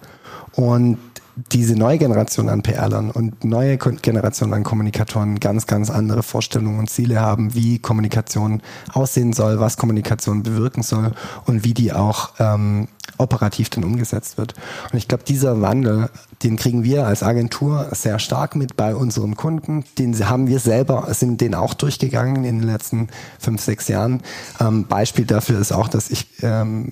Und 0.56 1.00
diese 1.36 1.76
neue 1.76 1.98
Generation 1.98 2.50
an 2.50 2.62
PR-Lern 2.62 3.10
und 3.10 3.44
neue 3.44 3.78
Generation 3.78 4.54
an 4.54 4.64
Kommunikatoren 4.64 5.40
ganz, 5.40 5.66
ganz 5.66 5.90
andere 5.90 6.22
Vorstellungen 6.22 6.80
und 6.80 6.90
Ziele 6.90 7.20
haben, 7.20 7.56
wie 7.56 7.80
Kommunikation 7.80 8.62
aussehen 8.94 9.34
soll, 9.34 9.60
was 9.60 9.78
Kommunikation 9.78 10.44
bewirken 10.44 10.84
soll 10.84 11.12
und 11.46 11.64
wie 11.64 11.74
die 11.74 11.92
auch 11.92 12.32
ähm, 12.40 12.88
operativ 13.18 13.70
dann 13.70 13.84
umgesetzt 13.84 14.38
wird. 14.38 14.54
Und 14.92 14.98
ich 14.98 15.08
glaube, 15.08 15.24
dieser 15.24 15.62
Wandel, 15.62 16.10
den 16.42 16.56
kriegen 16.56 16.84
wir 16.84 17.06
als 17.06 17.24
Agentur 17.24 17.88
sehr 17.92 18.20
stark 18.20 18.56
mit 18.56 18.76
bei 18.76 18.96
unseren 18.96 19.36
Kunden. 19.36 19.86
Den 19.98 20.18
haben 20.28 20.48
wir 20.48 20.60
selber, 20.60 21.08
sind 21.14 21.40
den 21.42 21.56
auch 21.56 21.74
durchgegangen 21.74 22.44
in 22.44 22.60
den 22.60 22.68
letzten 22.68 23.10
fünf, 23.40 23.62
sechs 23.62 23.88
Jahren. 23.88 24.22
Ähm, 24.60 24.86
Beispiel 24.88 25.26
dafür 25.26 25.60
ist 25.60 25.72
auch, 25.72 25.88
dass 25.88 26.10
ich 26.10 26.28
ähm, 26.42 26.92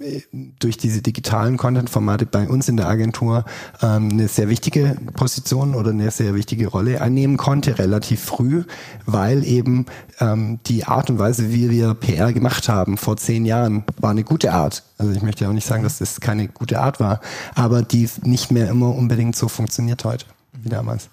durch 0.59 0.77
diese 0.77 1.01
digitalen 1.01 1.57
Content-Formate 1.57 2.25
bei 2.25 2.47
uns 2.47 2.69
in 2.69 2.77
der 2.77 2.87
Agentur 2.87 3.45
ähm, 3.81 4.09
eine 4.11 4.27
sehr 4.27 4.47
wichtige 4.49 4.95
Position 5.13 5.75
oder 5.75 5.91
eine 5.91 6.11
sehr 6.11 6.35
wichtige 6.35 6.67
Rolle 6.67 7.01
einnehmen 7.01 7.37
konnte, 7.37 7.79
relativ 7.79 8.21
früh, 8.21 8.63
weil 9.05 9.43
eben 9.43 9.85
ähm, 10.19 10.59
die 10.67 10.85
Art 10.85 11.09
und 11.09 11.19
Weise, 11.19 11.51
wie 11.51 11.69
wir 11.69 11.93
PR 11.93 12.31
gemacht 12.31 12.69
haben 12.69 12.97
vor 12.97 13.17
zehn 13.17 13.45
Jahren, 13.45 13.83
war 13.97 14.11
eine 14.11 14.23
gute 14.23 14.53
Art. 14.53 14.83
Also 14.97 15.13
ich 15.13 15.23
möchte 15.23 15.43
ja 15.43 15.49
auch 15.49 15.53
nicht 15.53 15.67
sagen, 15.67 15.83
dass 15.83 16.00
das 16.01 16.19
keine 16.19 16.47
gute 16.47 16.79
Art 16.81 16.99
war, 16.99 17.21
aber 17.55 17.83
die 17.83 18.09
nicht 18.23 18.51
mehr 18.51 18.69
immer 18.69 18.93
unbedingt 18.93 19.35
so 19.35 19.47
funktioniert 19.47 20.03
heute 20.03 20.25
wie 20.53 20.69
damals. 20.69 21.09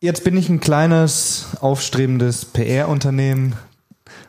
Jetzt 0.00 0.24
bin 0.24 0.36
ich 0.36 0.48
ein 0.48 0.60
kleines, 0.60 1.48
aufstrebendes 1.60 2.46
PR-Unternehmen 2.46 3.54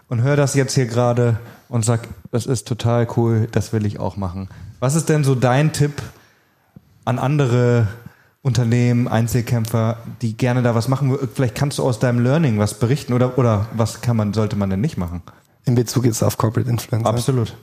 und 0.10 0.22
höre 0.22 0.36
das 0.36 0.54
jetzt 0.54 0.76
hier 0.76 0.86
gerade 0.86 1.40
und 1.70 1.86
sag, 1.86 2.08
das 2.32 2.46
ist 2.46 2.68
total 2.68 3.08
cool, 3.16 3.48
das 3.52 3.72
will 3.72 3.86
ich 3.86 4.00
auch 4.00 4.18
machen. 4.18 4.50
Was 4.80 4.96
ist 4.96 5.08
denn 5.08 5.24
so 5.24 5.36
dein 5.36 5.72
Tipp 5.72 6.02
an 7.06 7.20
andere 7.20 7.88
Unternehmen, 8.42 9.08
Einzelkämpfer, 9.08 9.98
die 10.22 10.36
gerne 10.36 10.62
da 10.64 10.76
was 10.76 10.88
machen? 10.88 11.18
Vielleicht 11.34 11.56
kannst 11.56 11.78
du 11.78 11.84
aus 11.84 12.00
deinem 12.00 12.20
Learning 12.20 12.60
was 12.60 12.80
berichten 12.80 13.14
oder, 13.14 13.38
oder 13.38 13.68
was 13.74 14.02
kann 14.02 14.18
man, 14.18 14.34
sollte 14.34 14.58
man 14.58 14.70
denn 14.70 14.82
nicht 14.82 14.98
machen? 14.98 15.22
In 15.64 15.76
Bezug 15.76 16.06
jetzt 16.06 16.24
auf 16.24 16.38
Corporate 16.38 16.70
Influencer? 16.70 17.08
Absolut. 17.08 17.56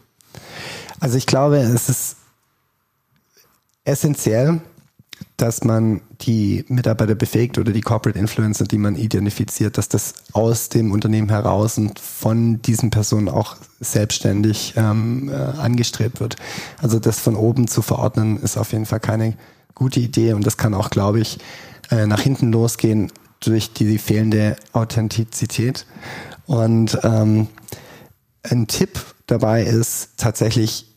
Also 1.01 1.17
ich 1.17 1.27
glaube, 1.27 1.59
es 1.59 1.89
ist 1.89 2.17
essentiell, 3.85 4.61
dass 5.37 5.65
man 5.65 6.01
die 6.21 6.65
Mitarbeiter 6.69 7.15
befähigt 7.15 7.59
oder 7.59 7.73
die 7.73 7.81
Corporate 7.81 8.19
Influencer, 8.19 8.65
die 8.65 8.79
man 8.79 8.97
identifiziert, 8.97 9.79
dass 9.79 9.89
das 9.89 10.15
aus 10.33 10.69
dem 10.69 10.93
Unternehmen 10.93 11.29
heraus 11.29 11.79
und 11.79 11.99
von 11.99 12.61
diesen 12.63 12.91
Personen 12.91 13.29
auch 13.29 13.57
selbstständig 13.81 14.75
ähm, 14.77 15.29
äh, 15.29 15.35
angestrebt 15.35 16.21
wird. 16.21 16.37
Also 16.83 16.99
das 16.99 17.21
von 17.21 17.37
oben 17.37 17.69
zu 17.69 17.83
verordnen, 17.83 18.37
ist 18.39 18.57
auf 18.57 18.73
jeden 18.73 18.87
Fall 18.87 19.01
keine 19.01 19.35
gute 19.75 20.01
Idee 20.01 20.33
und 20.33 20.45
das 20.45 20.57
kann 20.57 20.75
auch, 20.75 20.91
glaube 20.91 21.21
ich, 21.21 21.39
äh, 21.91 22.07
nach 22.07 22.21
hinten 22.21 22.53
losgehen 22.53 23.13
durch 23.41 23.73
die 23.73 23.99
fehlende 23.99 24.57
Authentizität. 24.73 25.87
Und 26.47 26.99
ähm, 27.05 27.47
ein 28.43 28.67
Tipp 28.67 29.01
dabei 29.27 29.63
ist 29.63 30.11
tatsächlich 30.17 30.88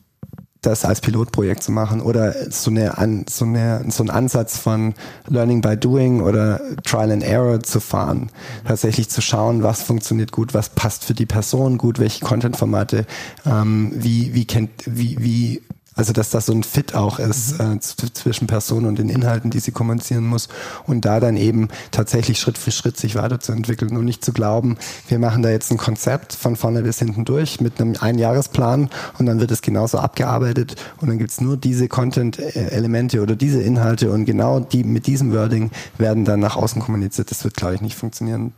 das 0.62 0.86
als 0.86 1.02
Pilotprojekt 1.02 1.64
zu 1.64 1.72
machen 1.72 2.02
oder 2.02 2.36
so, 2.52 2.70
eine, 2.70 2.94
so, 3.28 3.46
eine, 3.46 3.84
so 3.90 4.04
einen 4.04 4.12
Ansatz 4.12 4.58
von 4.58 4.94
Learning 5.28 5.62
by 5.62 5.76
Doing 5.76 6.22
oder 6.22 6.62
Trial 6.84 7.12
and 7.12 7.24
Error 7.24 7.62
zu 7.62 7.80
fahren. 7.80 8.30
Tatsächlich 8.66 9.10
zu 9.10 9.22
schauen, 9.22 9.64
was 9.64 9.82
funktioniert 9.82 10.32
gut, 10.32 10.54
was 10.54 10.70
passt 10.70 11.04
für 11.04 11.16
die 11.16 11.26
Person 11.26 11.80
gut, 11.80 11.98
welche 11.98 12.24
Content-Formate, 12.24 13.08
ähm, 13.46 13.92
wie, 13.96 14.36
wie, 14.36 14.46
kennt, 14.46 14.70
wie, 14.86 15.18
wie 15.20 15.62
also 15.94 16.14
dass 16.14 16.30
das 16.30 16.46
so 16.46 16.54
ein 16.54 16.64
Fit 16.64 16.96
auch 16.96 17.20
ist 17.20 17.60
mhm. 17.60 17.78
äh, 17.78 17.80
zwischen 17.80 18.48
Personen 18.48 18.86
und 18.86 18.98
den 18.98 19.10
Inhalten, 19.10 19.52
die 19.52 19.60
sie 19.60 19.72
kommunizieren 19.72 20.26
muss 20.26 20.48
und 20.86 21.04
da 21.04 21.20
dann 21.20 21.36
eben 21.36 21.68
tatsächlich 21.92 22.40
Schritt 22.40 22.58
für 22.58 22.72
Schritt 22.72 22.98
sich 22.98 23.16
weiterzuentwickeln 23.16 23.98
und 23.98 24.06
nicht 24.06 24.24
zu 24.24 24.32
glauben, 24.32 24.78
wir 25.10 25.20
machen 25.20 25.44
da 25.44 25.50
jetzt 25.50 25.72
ein 25.72 25.78
Konzept 25.78 26.34
von 26.34 26.56
vorne 26.56 26.82
bis 26.84 27.00
hinten 27.00 27.26
durch 27.26 27.60
mit 27.60 27.82
einem 27.82 27.96
Einjahresplan 28.00 28.90
und 29.18 29.26
dann 29.26 29.40
wird 29.40 29.52
es 29.52 29.62
genauso 29.62 30.00
abgearbeitet 30.00 30.76
und 31.02 31.10
dann 31.10 31.18
gibt's 31.18 31.42
nur 31.42 31.58
diese 31.58 31.90
Content-Elemente 31.90 33.22
oder 33.22 33.36
diese 33.36 33.62
Inhalte 33.62 34.12
und 34.12 34.26
genau 34.26 34.62
die 34.62 34.84
mit 34.84 35.08
diesem 35.08 35.34
Wording 35.34 35.72
werden 35.98 36.24
dann 36.24 36.40
nach 36.40 36.56
außen 36.56 36.82
kommuniziert. 36.82 37.32
Das 37.32 37.44
wird, 37.44 37.56
glaube 37.56 37.76
ich, 37.76 37.82
nicht 37.82 37.96
funktionieren. 37.96 38.54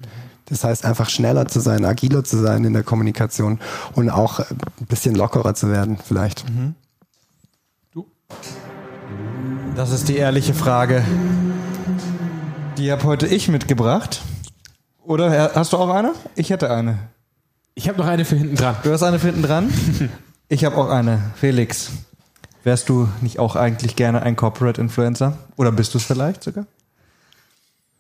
Das 0.46 0.64
heißt, 0.64 0.86
einfach 0.86 1.10
schneller 1.10 1.48
zu 1.48 1.60
sein, 1.62 1.86
agiler 1.86 2.24
zu 2.24 2.38
sein 2.38 2.64
in 2.66 2.74
der 2.74 2.84
Kommunikation 2.84 3.60
und 3.94 4.10
auch 4.10 4.40
ein 4.40 4.86
bisschen 4.88 5.16
lockerer 5.16 5.56
zu 5.56 5.70
werden, 5.70 5.98
vielleicht. 6.04 6.48
Mhm. 6.50 6.76
Das 9.76 9.92
ist 9.92 10.08
die 10.08 10.18
ehrliche 10.18 10.54
Frage. 10.54 11.04
Die 12.78 12.92
habe 12.92 13.04
heute 13.04 13.28
ich 13.28 13.50
mitgebracht. 13.50 14.22
Oder 15.04 15.52
hast 15.56 15.74
du 15.74 15.78
auch 15.78 15.90
eine? 15.90 16.14
Ich 16.36 16.50
hätte 16.50 16.72
eine. 16.72 17.00
Ich 17.76 17.88
habe 17.88 17.98
noch 17.98 18.08
eine 18.08 18.26
für 18.26 18.36
hinten 18.36 18.56
dran. 18.56 18.76
Du 18.84 18.92
hast 18.92 19.04
eine 19.04 19.20
für 19.20 19.28
hinten 19.28 19.44
dran? 19.44 19.74
ich 20.48 20.64
habe 20.64 20.78
auch 20.78 20.90
eine. 20.90 21.22
Felix, 21.36 21.92
wärst 22.64 22.90
du 22.90 23.10
nicht 23.22 23.40
auch 23.40 23.56
eigentlich 23.56 23.96
gerne 23.96 24.22
ein 24.22 24.36
Corporate 24.36 24.80
Influencer? 24.80 25.38
Oder 25.58 25.72
bist 25.72 25.94
du 25.94 25.98
es 25.98 26.06
vielleicht 26.06 26.44
sogar? 26.44 26.66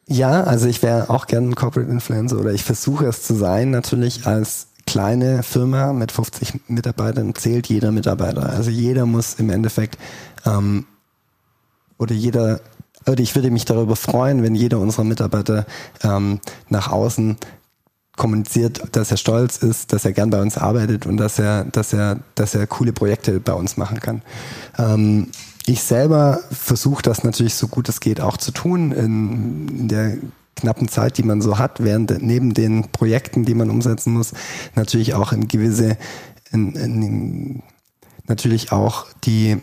Ja, 0.07 0.43
also 0.43 0.67
ich 0.67 0.83
wäre 0.83 1.09
auch 1.09 1.27
gerne 1.27 1.49
ein 1.49 1.55
Corporate 1.55 1.91
Influencer 1.91 2.39
oder 2.39 2.51
ich 2.51 2.63
versuche 2.63 3.05
es 3.05 3.23
zu 3.23 3.33
sein, 3.35 3.71
natürlich 3.71 4.27
als 4.27 4.67
kleine 4.85 5.43
Firma 5.43 5.93
mit 5.93 6.11
50 6.11 6.61
Mitarbeitern 6.67 7.33
zählt 7.35 7.67
jeder 7.67 7.91
Mitarbeiter. 7.91 8.49
Also 8.49 8.69
jeder 8.69 9.05
muss 9.05 9.35
im 9.35 9.49
Endeffekt 9.49 9.97
ähm, 10.45 10.85
oder 11.97 12.13
jeder 12.13 12.59
oder 13.05 13.19
ich 13.21 13.35
würde 13.35 13.51
mich 13.51 13.65
darüber 13.65 13.95
freuen, 13.95 14.43
wenn 14.43 14.55
jeder 14.55 14.79
unserer 14.79 15.03
Mitarbeiter 15.03 15.65
ähm, 16.03 16.39
nach 16.69 16.89
außen 16.89 17.37
kommuniziert, 18.15 18.95
dass 18.95 19.11
er 19.11 19.17
stolz 19.17 19.57
ist, 19.57 19.91
dass 19.91 20.05
er 20.05 20.13
gern 20.13 20.29
bei 20.29 20.41
uns 20.41 20.57
arbeitet 20.57 21.05
und 21.05 21.17
dass 21.17 21.39
er, 21.39 21.65
dass 21.65 21.93
er, 21.93 22.19
dass 22.35 22.53
er 22.53 22.67
coole 22.67 22.93
Projekte 22.93 23.39
bei 23.39 23.53
uns 23.53 23.75
machen 23.75 23.99
kann. 23.99 24.21
Ähm, 24.77 25.29
ich 25.65 25.81
selber 25.81 26.39
versuche 26.51 27.01
das 27.01 27.23
natürlich 27.23 27.55
so 27.55 27.67
gut 27.67 27.89
es 27.89 27.99
geht 27.99 28.21
auch 28.21 28.37
zu 28.37 28.51
tun 28.51 28.91
in, 28.91 29.67
in 29.69 29.87
der 29.87 30.17
knappen 30.63 30.87
Zeit, 30.87 31.17
die 31.17 31.23
man 31.23 31.41
so 31.41 31.57
hat, 31.57 31.83
während 31.83 32.21
neben 32.21 32.53
den 32.53 32.89
Projekten, 32.91 33.43
die 33.43 33.53
man 33.53 33.69
umsetzen 33.69 34.13
muss, 34.13 34.33
natürlich 34.75 35.13
auch 35.13 35.33
in 35.33 35.49
gewisse, 35.49 35.97
in, 36.51 36.75
in, 36.75 37.63
natürlich 38.27 38.71
auch 38.71 39.07
die 39.25 39.57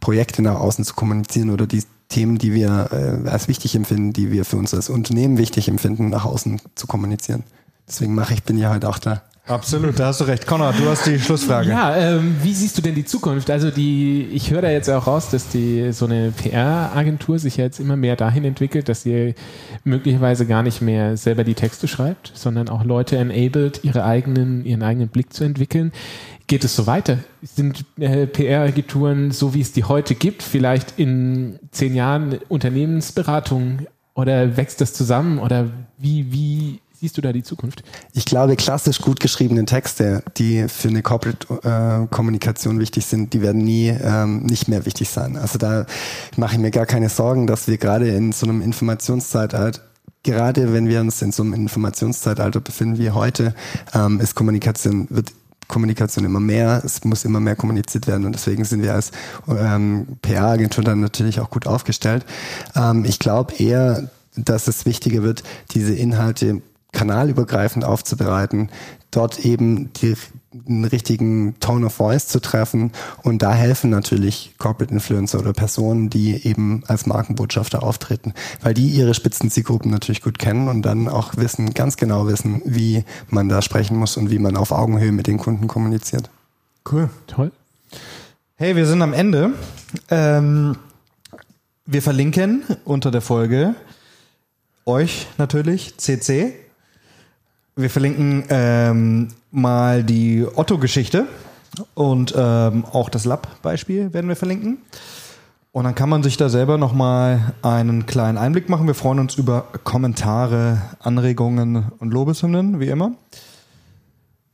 Projekte 0.00 0.42
nach 0.42 0.60
außen 0.60 0.84
zu 0.84 0.94
kommunizieren 0.94 1.48
oder 1.48 1.66
die 1.66 1.82
Themen, 2.08 2.36
die 2.36 2.52
wir 2.52 3.24
äh, 3.24 3.28
als 3.28 3.48
wichtig 3.48 3.74
empfinden, 3.74 4.12
die 4.12 4.30
wir 4.30 4.44
für 4.44 4.58
uns 4.58 4.74
als 4.74 4.90
Unternehmen 4.90 5.38
wichtig 5.38 5.68
empfinden, 5.68 6.10
nach 6.10 6.26
außen 6.26 6.60
zu 6.74 6.86
kommunizieren. 6.86 7.42
Deswegen 7.88 8.14
mache 8.14 8.34
ich, 8.34 8.42
bin 8.42 8.58
ja 8.58 8.72
heute 8.74 8.88
auch 8.88 8.98
da. 8.98 9.22
Absolut, 9.48 9.96
da 9.98 10.06
hast 10.06 10.20
du 10.20 10.24
recht. 10.24 10.44
Connor, 10.44 10.72
du 10.72 10.88
hast 10.88 11.06
die 11.06 11.20
Schlussfrage. 11.20 11.70
Ja, 11.70 11.96
ähm, 11.96 12.34
wie 12.42 12.52
siehst 12.52 12.76
du 12.76 12.82
denn 12.82 12.96
die 12.96 13.04
Zukunft? 13.04 13.48
Also 13.48 13.70
die, 13.70 14.28
ich 14.32 14.50
höre 14.50 14.62
da 14.62 14.70
jetzt 14.70 14.90
auch 14.90 15.06
raus, 15.06 15.30
dass 15.30 15.48
die 15.48 15.92
so 15.92 16.06
eine 16.06 16.32
PR-Agentur 16.32 17.38
sich 17.38 17.56
jetzt 17.56 17.78
immer 17.78 17.94
mehr 17.94 18.16
dahin 18.16 18.44
entwickelt, 18.44 18.88
dass 18.88 19.02
sie 19.02 19.36
möglicherweise 19.84 20.46
gar 20.46 20.64
nicht 20.64 20.82
mehr 20.82 21.16
selber 21.16 21.44
die 21.44 21.54
Texte 21.54 21.86
schreibt, 21.86 22.32
sondern 22.34 22.68
auch 22.68 22.82
Leute 22.82 23.18
enabled, 23.18 23.84
ihre 23.84 24.04
eigenen, 24.04 24.64
ihren 24.64 24.82
eigenen 24.82 25.08
Blick 25.08 25.32
zu 25.32 25.44
entwickeln. 25.44 25.92
Geht 26.48 26.64
es 26.64 26.74
so 26.74 26.88
weiter? 26.88 27.18
Sind 27.42 27.84
äh, 28.00 28.26
PR-Agenturen, 28.26 29.30
so 29.30 29.54
wie 29.54 29.60
es 29.60 29.70
die 29.70 29.84
heute 29.84 30.16
gibt, 30.16 30.42
vielleicht 30.42 30.98
in 30.98 31.60
zehn 31.70 31.94
Jahren 31.94 32.40
Unternehmensberatung 32.48 33.86
oder 34.14 34.56
wächst 34.56 34.80
das 34.80 34.92
zusammen 34.92 35.38
oder 35.38 35.68
wie, 35.98 36.32
wie 36.32 36.80
siehst 36.98 37.16
du 37.16 37.20
da 37.20 37.32
die 37.32 37.42
Zukunft? 37.42 37.82
Ich 38.12 38.24
glaube, 38.24 38.56
klassisch 38.56 39.00
gut 39.00 39.20
geschriebene 39.20 39.64
Texte, 39.64 40.22
die 40.36 40.66
für 40.68 40.88
eine 40.88 41.02
Corporate-Kommunikation 41.02 42.76
äh, 42.76 42.80
wichtig 42.80 43.06
sind, 43.06 43.32
die 43.32 43.42
werden 43.42 43.62
nie 43.62 43.88
ähm, 43.88 44.44
nicht 44.44 44.68
mehr 44.68 44.86
wichtig 44.86 45.08
sein. 45.08 45.36
Also 45.36 45.58
da 45.58 45.86
mache 46.36 46.54
ich 46.54 46.60
mir 46.60 46.70
gar 46.70 46.86
keine 46.86 47.08
Sorgen, 47.08 47.46
dass 47.46 47.68
wir 47.68 47.78
gerade 47.78 48.08
in 48.08 48.32
so 48.32 48.46
einem 48.46 48.62
Informationszeitalter 48.62 49.80
gerade 50.22 50.72
wenn 50.72 50.88
wir 50.88 51.00
uns 51.00 51.22
in 51.22 51.30
so 51.30 51.44
einem 51.44 51.54
Informationszeitalter 51.54 52.58
befinden 52.58 52.98
wie 52.98 53.10
heute, 53.12 53.54
ähm, 53.94 54.20
ist 54.20 54.34
Kommunikation, 54.34 55.06
wird 55.08 55.30
Kommunikation 55.68 56.24
immer 56.24 56.40
mehr, 56.40 56.82
es 56.84 57.04
muss 57.04 57.24
immer 57.24 57.38
mehr 57.38 57.54
kommuniziert 57.54 58.08
werden 58.08 58.26
und 58.26 58.34
deswegen 58.34 58.64
sind 58.64 58.82
wir 58.82 58.94
als 58.94 59.12
ähm, 59.48 60.18
PR-Agentur 60.22 60.82
dann 60.82 61.00
natürlich 61.00 61.38
auch 61.38 61.50
gut 61.50 61.68
aufgestellt. 61.68 62.26
Ähm, 62.74 63.04
ich 63.04 63.20
glaube 63.20 63.54
eher, 63.54 64.10
dass 64.36 64.66
es 64.66 64.84
wichtiger 64.84 65.22
wird, 65.22 65.44
diese 65.72 65.94
Inhalte 65.94 66.60
kanalübergreifend 66.96 67.84
aufzubereiten, 67.84 68.70
dort 69.10 69.44
eben 69.44 69.92
die, 69.92 70.14
den 70.50 70.86
richtigen 70.86 71.60
Tone 71.60 71.86
of 71.86 71.92
Voice 71.92 72.26
zu 72.26 72.40
treffen 72.40 72.92
und 73.22 73.42
da 73.42 73.52
helfen 73.52 73.90
natürlich 73.90 74.54
Corporate 74.56 74.94
Influencer 74.94 75.38
oder 75.38 75.52
Personen, 75.52 76.08
die 76.08 76.46
eben 76.46 76.82
als 76.86 77.04
Markenbotschafter 77.04 77.82
auftreten, 77.82 78.32
weil 78.62 78.72
die 78.72 78.88
ihre 78.88 79.12
Spitzenzielgruppen 79.12 79.90
natürlich 79.90 80.22
gut 80.22 80.38
kennen 80.38 80.68
und 80.68 80.82
dann 80.82 81.06
auch 81.06 81.36
wissen, 81.36 81.74
ganz 81.74 81.98
genau 81.98 82.26
wissen, 82.28 82.62
wie 82.64 83.04
man 83.28 83.50
da 83.50 83.60
sprechen 83.60 83.98
muss 83.98 84.16
und 84.16 84.30
wie 84.30 84.38
man 84.38 84.56
auf 84.56 84.72
Augenhöhe 84.72 85.12
mit 85.12 85.26
den 85.26 85.36
Kunden 85.36 85.68
kommuniziert. 85.68 86.30
Cool. 86.90 87.10
Toll. 87.26 87.52
Hey, 88.54 88.74
wir 88.74 88.86
sind 88.86 89.02
am 89.02 89.12
Ende. 89.12 89.50
Ähm, 90.08 90.76
wir 91.84 92.00
verlinken 92.00 92.62
unter 92.86 93.10
der 93.10 93.20
Folge 93.20 93.74
euch 94.86 95.26
natürlich, 95.36 95.98
CC, 95.98 96.54
wir 97.76 97.90
verlinken 97.90 98.44
ähm, 98.48 99.28
mal 99.50 100.02
die 100.02 100.46
Otto-Geschichte 100.54 101.26
und 101.94 102.34
ähm, 102.36 102.86
auch 102.86 103.10
das 103.10 103.26
Lab-Beispiel 103.26 104.14
werden 104.14 104.28
wir 104.28 104.36
verlinken. 104.36 104.78
Und 105.72 105.84
dann 105.84 105.94
kann 105.94 106.08
man 106.08 106.22
sich 106.22 106.38
da 106.38 106.48
selber 106.48 106.78
nochmal 106.78 107.52
einen 107.60 108.06
kleinen 108.06 108.38
Einblick 108.38 108.70
machen. 108.70 108.86
Wir 108.86 108.94
freuen 108.94 109.18
uns 109.18 109.34
über 109.34 109.66
Kommentare, 109.84 110.80
Anregungen 111.00 111.92
und 111.98 112.12
Lobeshymnen, 112.14 112.80
wie 112.80 112.88
immer. 112.88 113.12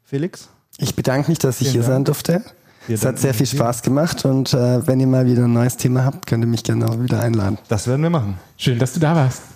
Felix? 0.02 0.48
Ich 0.78 0.96
bedanke 0.96 1.30
mich, 1.30 1.38
dass 1.38 1.60
ich 1.60 1.68
Vielen 1.68 1.72
hier 1.72 1.82
Dank. 1.82 1.92
sein 1.92 2.04
durfte. 2.04 2.42
Wir 2.88 2.96
es 2.96 3.04
hat 3.04 3.20
sehr 3.20 3.34
viel. 3.34 3.46
Spaß 3.46 3.82
gemacht 3.82 4.24
und 4.24 4.52
äh, 4.52 4.84
wenn 4.84 4.98
ihr 4.98 5.06
mal 5.06 5.26
wieder 5.26 5.44
ein 5.44 5.52
neues 5.52 5.76
Thema 5.76 6.04
habt, 6.04 6.26
könnt 6.26 6.42
ihr 6.42 6.48
mich 6.48 6.64
gerne 6.64 6.88
auch 6.88 7.00
wieder 7.00 7.20
einladen. 7.20 7.56
Das 7.68 7.86
werden 7.86 8.02
wir 8.02 8.10
machen. 8.10 8.38
Schön, 8.56 8.80
dass 8.80 8.92
du 8.92 8.98
da 8.98 9.14
warst. 9.14 9.51